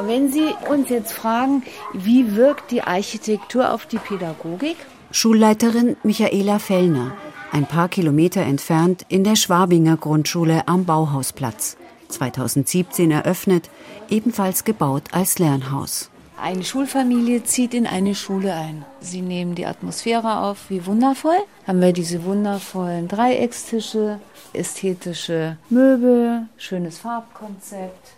Und 0.00 0.08
wenn 0.08 0.32
Sie 0.32 0.54
uns 0.70 0.88
jetzt 0.88 1.12
fragen, 1.12 1.62
wie 1.92 2.34
wirkt 2.34 2.70
die 2.70 2.80
Architektur 2.80 3.70
auf 3.70 3.84
die 3.84 3.98
Pädagogik? 3.98 4.76
Schulleiterin 5.10 5.94
Michaela 6.04 6.58
Fellner, 6.58 7.12
ein 7.52 7.66
paar 7.66 7.90
Kilometer 7.90 8.40
entfernt 8.40 9.04
in 9.08 9.24
der 9.24 9.36
Schwabinger 9.36 9.98
Grundschule 9.98 10.66
am 10.68 10.86
Bauhausplatz. 10.86 11.76
2017 12.08 13.10
eröffnet, 13.10 13.68
ebenfalls 14.08 14.64
gebaut 14.64 15.02
als 15.12 15.38
Lernhaus. 15.38 16.08
Eine 16.40 16.64
Schulfamilie 16.64 17.44
zieht 17.44 17.74
in 17.74 17.86
eine 17.86 18.14
Schule 18.14 18.54
ein. 18.54 18.86
Sie 19.02 19.20
nehmen 19.20 19.54
die 19.54 19.66
Atmosphäre 19.66 20.38
auf, 20.38 20.70
wie 20.70 20.86
wundervoll. 20.86 21.36
Haben 21.66 21.82
wir 21.82 21.92
diese 21.92 22.24
wundervollen 22.24 23.06
Dreieckstische, 23.06 24.18
ästhetische 24.54 25.58
Möbel, 25.68 26.46
schönes 26.56 26.96
Farbkonzept. 26.96 28.14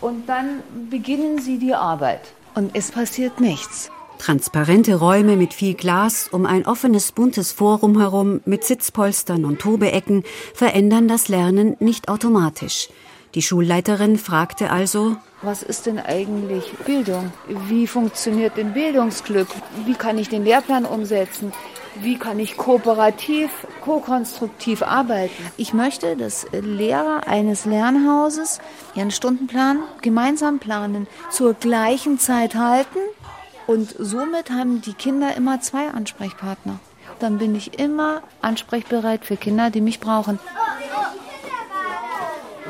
Und 0.00 0.28
dann 0.28 0.62
beginnen 0.90 1.40
sie 1.40 1.58
die 1.58 1.74
Arbeit. 1.74 2.20
Und 2.54 2.70
es 2.74 2.90
passiert 2.90 3.40
nichts. 3.40 3.90
Transparente 4.18 4.96
Räume 4.96 5.36
mit 5.36 5.54
viel 5.54 5.74
Glas 5.74 6.28
um 6.28 6.44
ein 6.44 6.66
offenes 6.66 7.12
buntes 7.12 7.52
Forum 7.52 7.98
herum 7.98 8.40
mit 8.44 8.64
Sitzpolstern 8.64 9.46
und 9.46 9.60
Tobeecken 9.60 10.24
verändern 10.54 11.08
das 11.08 11.28
Lernen 11.28 11.76
nicht 11.80 12.08
automatisch. 12.08 12.90
Die 13.34 13.42
Schulleiterin 13.42 14.18
fragte 14.18 14.70
also, 14.70 15.16
was 15.42 15.62
ist 15.62 15.86
denn 15.86 15.98
eigentlich 15.98 16.64
Bildung? 16.84 17.32
Wie 17.68 17.86
funktioniert 17.86 18.58
denn 18.58 18.74
Bildungsglück? 18.74 19.48
Wie 19.86 19.94
kann 19.94 20.18
ich 20.18 20.28
den 20.28 20.44
Lehrplan 20.44 20.84
umsetzen? 20.84 21.52
Wie 22.02 22.16
kann 22.16 22.38
ich 22.38 22.56
kooperativ, 22.56 23.50
ko-konstruktiv 23.82 24.82
arbeiten? 24.82 25.44
Ich 25.58 25.74
möchte, 25.74 26.16
dass 26.16 26.46
Lehrer 26.52 27.28
eines 27.28 27.66
Lernhauses 27.66 28.58
ihren 28.94 29.10
Stundenplan 29.10 29.80
gemeinsam 30.00 30.60
planen, 30.60 31.06
zur 31.30 31.52
gleichen 31.52 32.18
Zeit 32.18 32.54
halten 32.54 33.00
und 33.66 33.94
somit 33.98 34.50
haben 34.50 34.80
die 34.80 34.94
Kinder 34.94 35.36
immer 35.36 35.60
zwei 35.60 35.88
Ansprechpartner. 35.88 36.80
Dann 37.18 37.36
bin 37.36 37.54
ich 37.54 37.78
immer 37.78 38.22
ansprechbereit 38.40 39.26
für 39.26 39.36
Kinder, 39.36 39.68
die 39.68 39.82
mich 39.82 40.00
brauchen. 40.00 40.38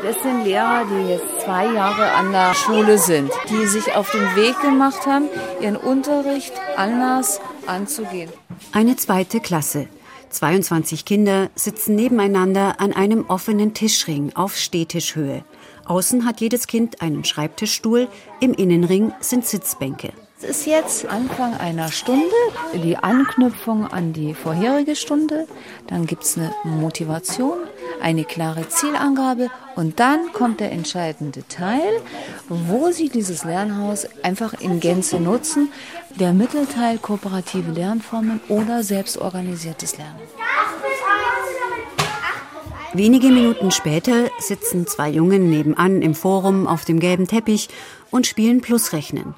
Das 0.02 0.22
sind 0.22 0.44
Lehrer, 0.44 0.86
die 0.86 1.10
jetzt 1.10 1.44
zwei 1.44 1.66
Jahre 1.66 2.12
an 2.12 2.32
der 2.32 2.54
Schule 2.54 2.96
sind, 2.96 3.30
die 3.50 3.66
sich 3.66 3.94
auf 3.94 4.10
den 4.10 4.34
Weg 4.34 4.58
gemacht 4.62 5.06
haben, 5.06 5.28
ihren 5.60 5.76
Unterricht 5.76 6.52
anders 6.76 7.40
anzugehen. 7.66 8.30
Eine 8.72 8.96
zweite 8.96 9.40
Klasse. 9.40 9.88
22 10.30 11.04
Kinder 11.04 11.50
sitzen 11.54 11.96
nebeneinander 11.96 12.80
an 12.80 12.92
einem 12.94 13.26
offenen 13.28 13.74
Tischring 13.74 14.32
auf 14.34 14.56
Stehtischhöhe. 14.56 15.44
Außen 15.84 16.24
hat 16.24 16.40
jedes 16.40 16.66
Kind 16.66 17.02
einen 17.02 17.24
Schreibtischstuhl, 17.24 18.08
im 18.40 18.54
Innenring 18.54 19.12
sind 19.20 19.44
Sitzbänke. 19.44 20.12
Es 20.42 20.48
ist 20.48 20.66
jetzt 20.66 21.04
Anfang 21.04 21.52
einer 21.52 21.92
Stunde, 21.92 22.24
die 22.72 22.96
Anknüpfung 22.96 23.86
an 23.86 24.14
die 24.14 24.32
vorherige 24.32 24.96
Stunde. 24.96 25.46
Dann 25.86 26.06
gibt 26.06 26.24
es 26.24 26.38
eine 26.38 26.50
Motivation, 26.64 27.58
eine 28.00 28.24
klare 28.24 28.66
Zielangabe 28.66 29.48
und 29.76 30.00
dann 30.00 30.32
kommt 30.32 30.60
der 30.60 30.72
entscheidende 30.72 31.46
Teil, 31.46 32.00
wo 32.48 32.90
Sie 32.90 33.10
dieses 33.10 33.44
Lernhaus 33.44 34.06
einfach 34.22 34.54
in 34.54 34.80
Gänze 34.80 35.20
nutzen. 35.20 35.70
Der 36.18 36.32
Mittelteil 36.32 36.96
kooperative 36.96 37.72
Lernformen 37.72 38.40
oder 38.48 38.82
selbstorganisiertes 38.82 39.98
Lernen. 39.98 40.20
Wenige 42.94 43.28
Minuten 43.28 43.70
später 43.72 44.30
sitzen 44.38 44.86
zwei 44.86 45.10
Jungen 45.10 45.50
nebenan 45.50 46.00
im 46.00 46.14
Forum 46.14 46.66
auf 46.66 46.86
dem 46.86 46.98
gelben 46.98 47.26
Teppich 47.26 47.68
und 48.10 48.26
spielen 48.26 48.62
Plusrechnen. 48.62 49.34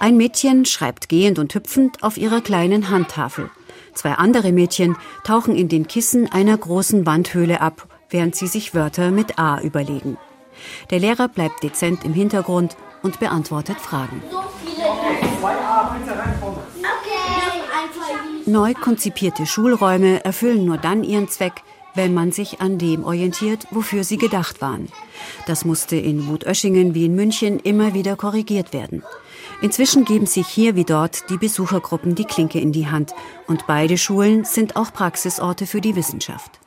Ein 0.00 0.16
Mädchen 0.16 0.64
schreibt 0.64 1.08
gehend 1.08 1.38
und 1.38 1.54
hüpfend 1.54 2.02
auf 2.04 2.16
ihrer 2.16 2.40
kleinen 2.40 2.88
Handtafel. 2.88 3.50
Zwei 3.94 4.12
andere 4.12 4.52
Mädchen 4.52 4.96
tauchen 5.24 5.56
in 5.56 5.68
den 5.68 5.88
Kissen 5.88 6.30
einer 6.30 6.56
großen 6.56 7.04
Wandhöhle 7.04 7.60
ab, 7.60 7.88
während 8.10 8.36
sie 8.36 8.46
sich 8.46 8.74
Wörter 8.74 9.10
mit 9.10 9.38
A 9.40 9.60
überlegen. 9.60 10.16
Der 10.90 11.00
Lehrer 11.00 11.26
bleibt 11.26 11.62
dezent 11.64 12.04
im 12.04 12.12
Hintergrund 12.12 12.76
und 13.02 13.18
beantwortet 13.18 13.78
Fragen. 13.80 14.22
Neu 18.46 18.74
konzipierte 18.74 19.46
Schulräume 19.46 20.24
erfüllen 20.24 20.64
nur 20.64 20.78
dann 20.78 21.02
ihren 21.02 21.28
Zweck, 21.28 21.62
wenn 21.94 22.14
man 22.14 22.30
sich 22.30 22.60
an 22.60 22.78
dem 22.78 23.04
orientiert, 23.04 23.66
wofür 23.72 24.04
sie 24.04 24.16
gedacht 24.16 24.60
waren. 24.60 24.88
Das 25.46 25.64
musste 25.64 25.96
in 25.96 26.28
Wutöschingen 26.28 26.94
wie 26.94 27.06
in 27.06 27.16
München 27.16 27.58
immer 27.58 27.94
wieder 27.94 28.14
korrigiert 28.14 28.72
werden. 28.72 29.02
Inzwischen 29.60 30.04
geben 30.04 30.26
sich 30.26 30.46
hier 30.46 30.76
wie 30.76 30.84
dort 30.84 31.28
die 31.30 31.36
Besuchergruppen 31.36 32.14
die 32.14 32.24
Klinke 32.24 32.60
in 32.60 32.70
die 32.70 32.86
Hand 32.86 33.12
und 33.48 33.66
beide 33.66 33.98
Schulen 33.98 34.44
sind 34.44 34.76
auch 34.76 34.92
Praxisorte 34.92 35.66
für 35.66 35.80
die 35.80 35.96
Wissenschaft. 35.96 36.60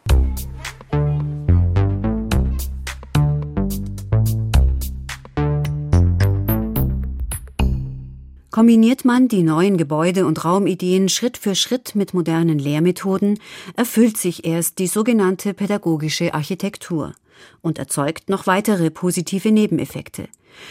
Kombiniert 8.50 9.06
man 9.06 9.30
die 9.30 9.44
neuen 9.44 9.78
Gebäude 9.78 10.26
und 10.26 10.44
Raumideen 10.44 11.08
Schritt 11.08 11.38
für 11.38 11.56
Schritt 11.56 11.96
mit 11.96 12.14
modernen 12.14 12.60
Lehrmethoden, 12.60 13.40
erfüllt 13.78 14.18
sich 14.18 14.44
erst 14.44 14.80
die 14.80 14.88
sogenannte 14.88 15.54
pädagogische 15.54 16.34
Architektur 16.34 17.14
und 17.62 17.80
erzeugt 17.80 18.30
noch 18.30 18.48
weitere 18.48 18.90
positive 18.90 19.52
Nebeneffekte. 19.52 20.28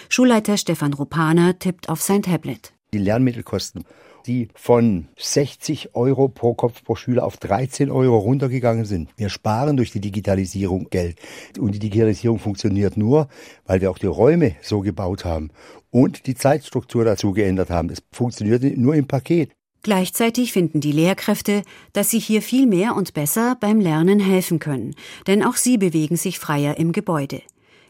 Schulleiter 0.09 0.56
Stefan 0.56 0.92
Rupaner 0.92 1.59
tippt 1.59 1.88
auf 1.88 2.00
sein 2.00 2.22
Tablet. 2.22 2.72
Die 2.92 2.98
Lernmittelkosten, 2.98 3.85
die 4.26 4.48
von 4.54 5.09
60 5.16 5.94
Euro 5.94 6.28
pro 6.28 6.54
Kopf 6.54 6.83
pro 6.85 6.96
Schüler 6.96 7.24
auf 7.24 7.37
13 7.37 7.90
Euro 7.90 8.18
runtergegangen 8.18 8.85
sind. 8.85 9.11
Wir 9.16 9.28
sparen 9.28 9.76
durch 9.76 9.92
die 9.92 10.00
Digitalisierung 10.00 10.88
Geld. 10.90 11.18
Und 11.59 11.74
die 11.74 11.78
Digitalisierung 11.78 12.38
funktioniert 12.38 12.96
nur, 12.96 13.28
weil 13.64 13.80
wir 13.80 13.90
auch 13.90 13.98
die 13.98 14.06
Räume 14.06 14.56
so 14.61 14.80
gebaut 14.80 15.24
haben 15.24 15.50
und 15.90 16.26
die 16.26 16.35
Zeitstruktur 16.35 17.04
dazu 17.04 17.33
geändert 17.33 17.70
haben. 17.70 17.90
Es 17.90 18.02
funktioniert 18.12 18.62
nur 18.76 18.94
im 18.94 19.06
Paket. 19.06 19.52
Gleichzeitig 19.83 20.53
finden 20.53 20.81
die 20.81 20.93
Lehrkräfte, 20.93 21.62
dass 21.93 22.11
sie 22.11 22.19
hier 22.19 22.43
viel 22.43 22.66
mehr 22.66 22.97
und 22.97 23.14
besser 23.14 23.57
beim 23.61 23.81
Lernen 23.81 24.21
helfen 24.21 24.59
können, 24.59 24.95
denn 25.27 25.43
auch 25.43 25.57
sie 25.57 25.79
bewegen 25.79 26.16
sich 26.16 26.38
freier 26.38 26.77
im 26.77 26.93
Gebäude. 26.93 27.43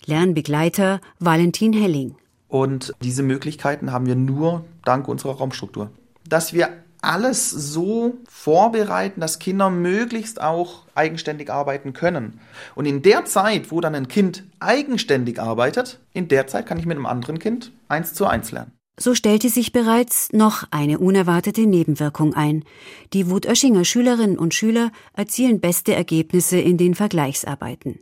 Lernbegleiter 0.07 1.00
Valentin 1.18 1.72
Helling. 1.72 2.14
Und 2.48 2.94
diese 3.03 3.22
Möglichkeiten 3.22 3.92
haben 3.92 4.07
wir 4.07 4.16
nur 4.16 4.64
dank 4.85 5.09
unserer 5.09 5.37
Raumstruktur. 5.37 5.90
Dass 6.29 6.53
wir 6.53 6.68
alles 7.03 7.50
so 7.50 8.18
vorbereiten, 8.29 9.20
dass 9.20 9.38
Kinder 9.38 9.70
möglichst 9.70 10.40
auch 10.40 10.83
eigenständig 10.94 11.50
arbeiten 11.50 11.92
können. 11.92 12.40
Und 12.74 12.87
in 12.87 13.03
der 13.03 13.24
Zeit, 13.24 13.70
wo 13.70 13.81
dann 13.81 13.94
ein 13.94 14.09
Kind 14.09 14.44
eigenständig 14.59 15.40
arbeitet, 15.40 15.98
in 16.12 16.29
der 16.29 16.46
Zeit 16.46 16.66
kann 16.66 16.79
ich 16.79 16.87
mit 16.87 16.96
einem 16.96 17.07
anderen 17.07 17.38
Kind 17.38 17.72
eins 17.88 18.14
zu 18.14 18.26
eins 18.26 18.53
lernen. 18.53 18.72
So 19.02 19.14
stellte 19.14 19.48
sich 19.48 19.72
bereits 19.72 20.30
noch 20.30 20.64
eine 20.70 20.98
unerwartete 20.98 21.62
Nebenwirkung 21.62 22.34
ein. 22.34 22.64
Die 23.14 23.30
Wutöschinger 23.30 23.86
Schülerinnen 23.86 24.38
und 24.38 24.52
Schüler 24.52 24.92
erzielen 25.14 25.58
beste 25.58 25.94
Ergebnisse 25.94 26.58
in 26.58 26.76
den 26.76 26.94
Vergleichsarbeiten. 26.94 27.98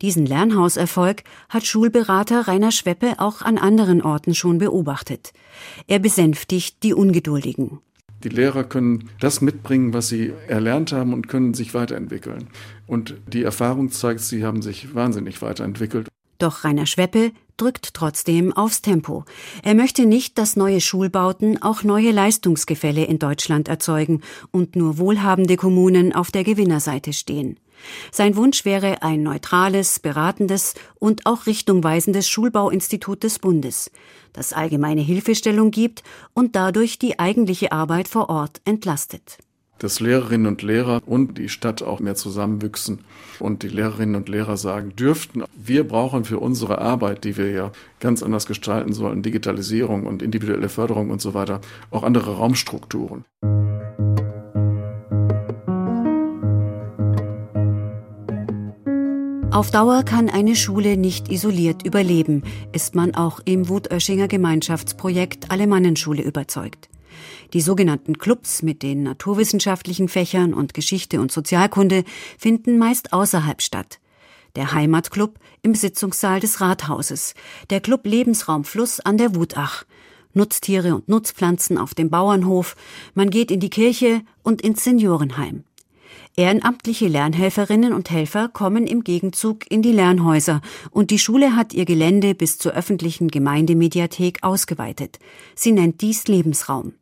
Diesen 0.00 0.24
Lernhauserfolg 0.24 1.24
hat 1.50 1.66
Schulberater 1.66 2.48
Rainer 2.48 2.72
Schweppe 2.72 3.16
auch 3.18 3.42
an 3.42 3.58
anderen 3.58 4.00
Orten 4.00 4.34
schon 4.34 4.56
beobachtet. 4.56 5.34
Er 5.86 5.98
besänftigt 5.98 6.82
die 6.84 6.94
Ungeduldigen. 6.94 7.80
Die 8.24 8.30
Lehrer 8.30 8.64
können 8.64 9.10
das 9.20 9.42
mitbringen, 9.42 9.92
was 9.92 10.08
sie 10.08 10.32
erlernt 10.48 10.92
haben 10.92 11.12
und 11.12 11.28
können 11.28 11.52
sich 11.52 11.74
weiterentwickeln. 11.74 12.48
Und 12.86 13.14
die 13.30 13.42
Erfahrung 13.42 13.90
zeigt, 13.90 14.20
sie 14.20 14.42
haben 14.42 14.62
sich 14.62 14.94
wahnsinnig 14.94 15.42
weiterentwickelt. 15.42 16.08
Doch 16.38 16.64
Rainer 16.64 16.86
Schweppe 16.86 17.32
drückt 17.60 17.94
trotzdem 17.94 18.52
aufs 18.52 18.82
Tempo. 18.82 19.24
Er 19.62 19.74
möchte 19.74 20.06
nicht, 20.06 20.38
dass 20.38 20.56
neue 20.56 20.80
Schulbauten 20.80 21.60
auch 21.62 21.82
neue 21.82 22.10
Leistungsgefälle 22.10 23.04
in 23.04 23.18
Deutschland 23.18 23.68
erzeugen 23.68 24.22
und 24.50 24.76
nur 24.76 24.98
wohlhabende 24.98 25.56
Kommunen 25.56 26.14
auf 26.14 26.30
der 26.30 26.44
Gewinnerseite 26.44 27.12
stehen. 27.12 27.58
Sein 28.12 28.36
Wunsch 28.36 28.64
wäre 28.64 29.02
ein 29.02 29.22
neutrales, 29.22 30.00
beratendes 30.00 30.74
und 30.98 31.26
auch 31.26 31.46
richtungweisendes 31.46 32.28
Schulbauinstitut 32.28 33.22
des 33.22 33.38
Bundes, 33.38 33.90
das 34.32 34.52
allgemeine 34.52 35.00
Hilfestellung 35.00 35.70
gibt 35.70 36.02
und 36.34 36.56
dadurch 36.56 36.98
die 36.98 37.18
eigentliche 37.18 37.72
Arbeit 37.72 38.08
vor 38.08 38.28
Ort 38.28 38.60
entlastet 38.64 39.38
dass 39.80 39.98
Lehrerinnen 39.98 40.46
und 40.46 40.62
Lehrer 40.62 41.02
und 41.04 41.38
die 41.38 41.48
Stadt 41.48 41.82
auch 41.82 41.98
mehr 41.98 42.14
zusammenwüchsen 42.14 43.00
und 43.40 43.62
die 43.64 43.68
Lehrerinnen 43.68 44.14
und 44.14 44.28
Lehrer 44.28 44.56
sagen 44.56 44.94
dürften, 44.94 45.42
wir 45.56 45.88
brauchen 45.88 46.24
für 46.24 46.38
unsere 46.38 46.78
Arbeit, 46.78 47.24
die 47.24 47.36
wir 47.36 47.50
ja 47.50 47.72
ganz 47.98 48.22
anders 48.22 48.46
gestalten 48.46 48.92
sollen, 48.92 49.22
Digitalisierung 49.22 50.06
und 50.06 50.22
individuelle 50.22 50.68
Förderung 50.68 51.10
und 51.10 51.20
so 51.20 51.34
weiter, 51.34 51.60
auch 51.90 52.04
andere 52.04 52.36
Raumstrukturen. 52.36 53.24
Auf 59.50 59.72
Dauer 59.72 60.04
kann 60.04 60.30
eine 60.30 60.54
Schule 60.54 60.96
nicht 60.96 61.30
isoliert 61.30 61.84
überleben, 61.84 62.44
ist 62.72 62.94
man 62.94 63.14
auch 63.14 63.40
im 63.44 63.68
Wutöschinger 63.68 64.28
Gemeinschaftsprojekt 64.28 65.50
Alemannenschule 65.50 66.22
überzeugt. 66.22 66.89
Die 67.52 67.60
sogenannten 67.60 68.18
Clubs 68.18 68.62
mit 68.62 68.82
den 68.82 69.02
naturwissenschaftlichen 69.02 70.08
Fächern 70.08 70.54
und 70.54 70.72
Geschichte 70.72 71.20
und 71.20 71.32
Sozialkunde 71.32 72.04
finden 72.38 72.78
meist 72.78 73.12
außerhalb 73.12 73.60
statt. 73.60 73.98
Der 74.56 74.72
Heimatclub 74.72 75.38
im 75.62 75.74
Sitzungssaal 75.74 76.40
des 76.40 76.60
Rathauses, 76.60 77.34
der 77.70 77.80
Club 77.80 78.06
Lebensraum 78.06 78.64
Fluss 78.64 79.00
an 79.00 79.16
der 79.16 79.34
Wutach, 79.34 79.84
Nutztiere 80.32 80.94
und 80.94 81.08
Nutzpflanzen 81.08 81.76
auf 81.76 81.94
dem 81.94 82.08
Bauernhof, 82.08 82.76
man 83.14 83.30
geht 83.30 83.50
in 83.50 83.60
die 83.60 83.70
Kirche 83.70 84.22
und 84.42 84.62
ins 84.62 84.84
Seniorenheim. 84.84 85.64
Ehrenamtliche 86.36 87.08
Lernhelferinnen 87.08 87.92
und 87.92 88.10
Helfer 88.10 88.48
kommen 88.48 88.86
im 88.86 89.02
Gegenzug 89.02 89.68
in 89.70 89.82
die 89.82 89.92
Lernhäuser 89.92 90.60
und 90.90 91.10
die 91.10 91.18
Schule 91.18 91.56
hat 91.56 91.74
ihr 91.74 91.84
Gelände 91.84 92.36
bis 92.36 92.58
zur 92.58 92.72
öffentlichen 92.72 93.28
Gemeindemediathek 93.28 94.42
ausgeweitet. 94.42 95.18
Sie 95.56 95.72
nennt 95.72 96.00
dies 96.00 96.28
Lebensraum. 96.28 96.94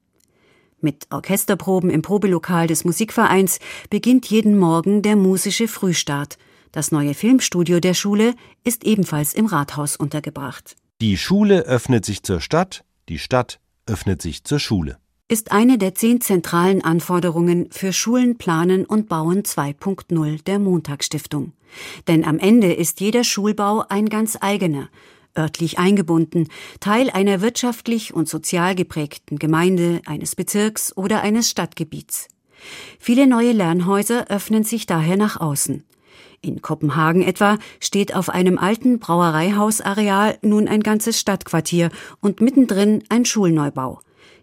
Mit 0.81 1.09
Orchesterproben 1.11 1.91
im 1.91 2.03
Probelokal 2.03 2.69
des 2.69 2.85
Musikvereins 2.85 3.59
beginnt 3.91 4.27
jeden 4.27 4.57
Morgen 4.57 5.03
der 5.03 5.17
musische 5.17 5.67
Frühstart. 5.67 6.39
Das 6.71 6.93
neue 6.93 7.15
Filmstudio 7.15 7.81
der 7.81 7.95
Schule 7.95 8.35
ist 8.63 8.85
ebenfalls 8.85 9.35
im 9.35 9.47
Rathaus 9.47 9.97
untergebracht. 9.97 10.77
Die 11.01 11.17
Schule 11.17 11.63
öffnet 11.63 12.05
sich 12.05 12.23
zur 12.23 12.41
Stadt, 12.41 12.85
die 13.09 13.19
Stadt 13.19 13.59
öffnet 13.87 14.23
sich 14.23 14.45
zur 14.45 14.61
Schule. 14.61 14.99
Ist 15.27 15.51
eine 15.51 15.79
der 15.79 15.95
zehn 15.95 16.21
zentralen 16.21 16.85
Anforderungen 16.85 17.71
für 17.71 17.93
Schulen 17.93 18.39
planen 18.39 18.85
und 18.85 19.09
bauen 19.09 19.43
2.0 19.43 20.45
der 20.45 20.59
Montagsstiftung. 20.59 21.53
Denn 22.07 22.25
am 22.25 22.39
Ende 22.39 22.73
ist 22.73 23.01
jeder 23.01 23.25
Schulbau 23.25 23.85
ein 23.89 24.09
ganz 24.09 24.39
eigener, 24.41 24.89
örtlich 25.39 25.79
eingebunden, 25.79 26.49
Teil 26.81 27.09
einer 27.11 27.41
wirtschaftlich 27.41 28.13
und 28.13 28.29
sozial 28.29 28.75
geprägten 28.75 29.39
Gemeinde, 29.39 30.03
eines 30.05 30.37
Bezirks 30.37 30.95
oder 30.97 31.23
eines 31.23 31.49
Stadtgebiets. 31.49 32.29
Viele 32.99 33.27
neue 33.27 33.53
Lernhäuser 33.53 34.27
öffnen 34.29 34.65
sich 34.65 34.87
daher 34.87 35.17
nach 35.17 35.41
außen. 35.41 35.85
In 36.41 36.63
Kopenhagen 36.63 37.23
etwa 37.23 37.59
steht 37.81 38.15
auf 38.15 38.29
einem 38.29 38.59
alten 38.59 38.99
Brauereihausareal 38.99 40.39
nun 40.43 40.69
ein 40.69 40.83
ganzes 40.83 41.19
Stadtquartier 41.19 41.91
und 42.21 42.41
mittendrin 42.41 43.03
ein 43.09 43.25
Schulneubau. 43.25 44.01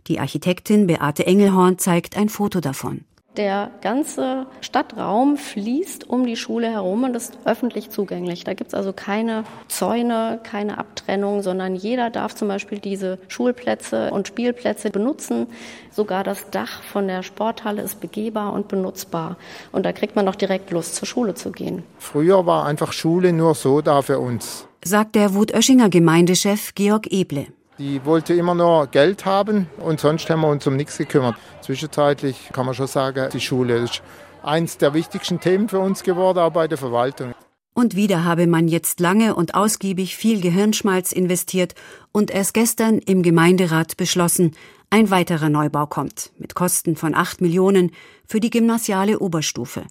Die 0.08 0.20
Architektin 0.20 0.88
Beate 0.88 1.26
Engelhorn 1.26 1.78
zeigt 1.78 2.18
ein 2.18 2.30
Foto 2.30 2.60
davon. 2.60 3.06
Der 3.38 3.72
ganze 3.82 4.46
Stadtraum 4.62 5.36
fließt 5.36 6.10
um 6.10 6.26
die 6.26 6.38
Schule 6.38 6.70
herum 6.70 7.04
und 7.04 7.16
ist 7.16 7.38
öffentlich 7.44 7.90
zugänglich. 7.90 8.46
Da 8.46 8.54
gibt 8.54 8.70
es 8.70 8.74
also 8.74 8.94
keine 8.94 9.44
Zäune, 9.68 10.40
keine 10.44 10.78
Abtrennung, 10.78 11.42
sondern 11.42 11.76
jeder 11.76 12.10
darf 12.10 12.34
zum 12.34 12.48
Beispiel 12.48 12.80
diese 12.80 13.20
Schulplätze 13.28 14.12
und 14.12 14.28
Spielplätze 14.28 14.90
benutzen. 14.90 15.48
Sogar 15.92 16.24
das 16.24 16.50
Dach 16.50 16.82
von 16.84 17.08
der 17.08 17.24
Sporthalle 17.24 17.82
ist 17.82 18.00
begehbar 18.00 18.54
und 18.54 18.70
benutzbar. 18.70 19.36
Und 19.74 19.86
da 19.86 19.92
kriegt 19.92 20.16
man 20.16 20.24
noch 20.24 20.36
direkt 20.36 20.72
Lust, 20.72 20.96
zur 20.96 21.08
Schule 21.08 21.34
zu 21.34 21.52
gehen. 21.52 21.84
Früher 22.00 22.46
war 22.46 22.66
einfach 22.66 22.94
Schule 22.94 23.34
nur 23.34 23.54
so 23.54 23.82
da 23.82 24.02
für 24.02 24.20
uns. 24.20 24.68
Sagt 24.84 25.16
der 25.16 25.34
Wutöschinger 25.34 25.90
Gemeindechef 25.90 26.74
Georg 26.76 27.12
Eble. 27.12 27.48
Die 27.78 28.06
wollte 28.06 28.34
immer 28.34 28.56
nur 28.56 28.88
Geld 28.88 29.26
haben 29.26 29.68
und 29.78 30.00
sonst 30.00 30.30
haben 30.30 30.42
wir 30.42 30.48
uns 30.48 30.66
um 30.66 30.78
nichts 30.78 30.98
gekümmert. 30.98 31.36
Zwischenzeitlich 31.62 32.50
kann 32.54 32.66
man 32.66 32.74
schon 32.74 32.88
sagen, 32.88 33.30
die 33.34 33.42
Schule 33.42 33.78
ist 33.78 34.02
eins 34.44 34.78
der 34.78 34.94
wichtigsten 34.94 35.42
Themen 35.42 35.68
für 35.68 35.80
uns 35.80 36.04
geworden, 36.04 36.40
auch 36.40 36.52
bei 36.52 36.68
der 36.70 36.78
Verwaltung. 36.78 37.34
Und 37.74 37.98
wieder 37.98 38.24
habe 38.24 38.48
man 38.48 38.70
jetzt 38.70 39.02
lange 39.02 39.36
und 39.36 39.56
ausgiebig 39.56 40.16
viel 40.16 40.40
Gehirnschmalz 40.40 41.12
investiert 41.12 41.76
und 42.14 42.32
erst 42.32 42.54
gestern 42.54 43.00
im 43.00 43.22
Gemeinderat 43.22 43.98
beschlossen, 43.98 44.56
ein 44.90 45.10
weiterer 45.10 45.50
Neubau 45.50 45.86
kommt, 45.86 46.32
mit 46.38 46.56
Kosten 46.56 46.96
von 46.96 47.14
acht 47.14 47.42
Millionen 47.42 47.92
für 48.26 48.40
die 48.40 48.52
gymnasiale 48.52 49.20
Oberstufe. 49.20 49.84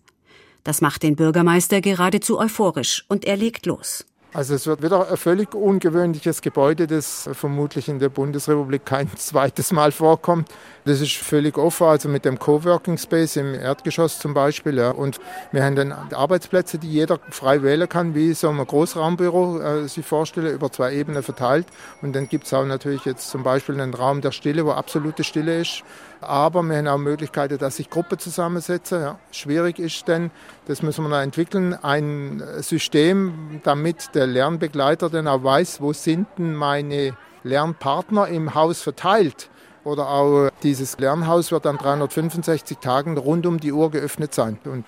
Das 0.62 0.80
macht 0.80 1.02
den 1.02 1.16
Bürgermeister 1.16 1.82
geradezu 1.82 2.38
euphorisch 2.38 3.04
und 3.08 3.26
er 3.26 3.36
legt 3.36 3.66
los. 3.66 4.06
Also 4.34 4.54
es 4.54 4.66
wird 4.66 4.82
wieder 4.82 5.08
ein 5.08 5.16
völlig 5.16 5.54
ungewöhnliches 5.54 6.42
Gebäude, 6.42 6.88
das 6.88 7.30
vermutlich 7.34 7.88
in 7.88 8.00
der 8.00 8.08
Bundesrepublik 8.08 8.84
kein 8.84 9.08
zweites 9.16 9.70
Mal 9.70 9.92
vorkommt. 9.92 10.48
Das 10.84 11.00
ist 11.00 11.12
völlig 11.12 11.56
offen, 11.56 11.86
also 11.86 12.08
mit 12.08 12.24
dem 12.24 12.40
Coworking 12.40 12.98
Space 12.98 13.36
im 13.36 13.54
Erdgeschoss 13.54 14.18
zum 14.18 14.34
Beispiel. 14.34 14.76
Ja. 14.76 14.90
Und 14.90 15.20
wir 15.52 15.62
haben 15.62 15.76
dann 15.76 15.92
Arbeitsplätze, 15.92 16.78
die 16.78 16.90
jeder 16.90 17.20
frei 17.30 17.62
wählen 17.62 17.88
kann, 17.88 18.16
wie 18.16 18.34
so 18.34 18.48
ein 18.48 18.58
Großraumbüro 18.58 19.60
äh, 19.60 19.88
sich 19.88 20.04
vorstelle, 20.04 20.50
über 20.50 20.70
zwei 20.72 20.94
Ebenen 20.94 21.22
verteilt. 21.22 21.66
Und 22.02 22.16
dann 22.16 22.28
gibt 22.28 22.46
es 22.46 22.52
auch 22.52 22.66
natürlich 22.66 23.04
jetzt 23.04 23.30
zum 23.30 23.44
Beispiel 23.44 23.80
einen 23.80 23.94
Raum 23.94 24.20
der 24.20 24.32
Stille, 24.32 24.66
wo 24.66 24.72
absolute 24.72 25.22
Stille 25.22 25.60
ist. 25.60 25.84
Aber 26.26 26.62
wir 26.62 26.76
haben 26.76 26.88
auch 26.88 26.98
Möglichkeiten, 26.98 27.58
dass 27.58 27.76
sich 27.76 27.90
Gruppen 27.90 28.18
zusammensetzen. 28.18 29.00
Ja. 29.00 29.18
Schwierig 29.30 29.78
ist 29.78 30.06
denn, 30.08 30.30
das 30.66 30.82
müssen 30.82 31.04
wir 31.04 31.08
noch 31.08 31.20
entwickeln, 31.20 31.74
ein 31.74 32.42
System, 32.60 33.60
damit 33.62 34.14
der 34.14 34.26
Lernbegleiter 34.26 35.10
dann 35.10 35.28
auch 35.28 35.42
weiß, 35.42 35.80
wo 35.80 35.92
sind 35.92 36.26
denn 36.38 36.54
meine 36.54 37.16
Lernpartner 37.42 38.28
im 38.28 38.54
Haus 38.54 38.82
verteilt. 38.82 39.50
Oder 39.84 40.08
auch 40.08 40.50
dieses 40.62 40.98
Lernhaus 40.98 41.52
wird 41.52 41.66
an 41.66 41.76
365 41.76 42.78
Tagen 42.78 43.18
rund 43.18 43.44
um 43.44 43.60
die 43.60 43.72
Uhr 43.72 43.90
geöffnet 43.90 44.34
sein. 44.34 44.58
Und 44.64 44.86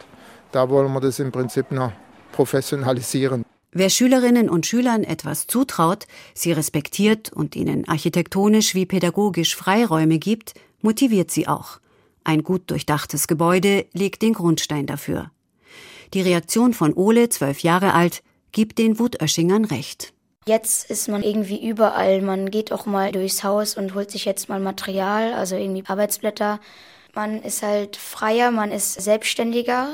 da 0.52 0.70
wollen 0.70 0.92
wir 0.92 1.00
das 1.00 1.18
im 1.18 1.32
Prinzip 1.32 1.70
noch 1.70 1.92
professionalisieren. 2.32 3.44
Wer 3.72 3.90
Schülerinnen 3.90 4.48
und 4.48 4.64
Schülern 4.64 5.04
etwas 5.04 5.46
zutraut, 5.46 6.06
sie 6.32 6.52
respektiert 6.52 7.30
und 7.30 7.54
ihnen 7.56 7.86
architektonisch 7.86 8.74
wie 8.74 8.86
pädagogisch 8.86 9.54
Freiräume 9.54 10.18
gibt, 10.18 10.54
motiviert 10.80 11.30
sie 11.30 11.48
auch. 11.48 11.80
Ein 12.24 12.42
gut 12.42 12.70
durchdachtes 12.70 13.28
Gebäude 13.28 13.86
legt 13.92 14.22
den 14.22 14.32
Grundstein 14.32 14.86
dafür. 14.86 15.30
Die 16.14 16.20
Reaktion 16.20 16.74
von 16.74 16.94
Ole, 16.94 17.28
zwölf 17.28 17.60
Jahre 17.60 17.94
alt, 17.94 18.22
gibt 18.52 18.78
den 18.78 18.98
Wutöschingern 18.98 19.64
recht. 19.64 20.12
Jetzt 20.46 20.90
ist 20.90 21.08
man 21.08 21.22
irgendwie 21.22 21.68
überall. 21.68 22.22
Man 22.22 22.50
geht 22.50 22.72
auch 22.72 22.86
mal 22.86 23.10
durchs 23.10 23.42
Haus 23.42 23.76
und 23.76 23.94
holt 23.94 24.10
sich 24.10 24.24
jetzt 24.24 24.48
mal 24.48 24.60
Material, 24.60 25.34
also 25.34 25.56
irgendwie 25.56 25.84
Arbeitsblätter. 25.86 26.60
Man 27.14 27.42
ist 27.42 27.62
halt 27.62 27.96
freier, 27.96 28.50
man 28.50 28.70
ist 28.70 28.94
selbstständiger, 28.94 29.88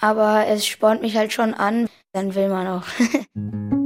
aber 0.00 0.46
es 0.46 0.66
spornt 0.66 1.02
mich 1.02 1.16
halt 1.16 1.32
schon 1.32 1.54
an. 1.54 1.88
Dann 2.12 2.34
will 2.34 2.48
man 2.48 2.66
auch. 2.66 2.84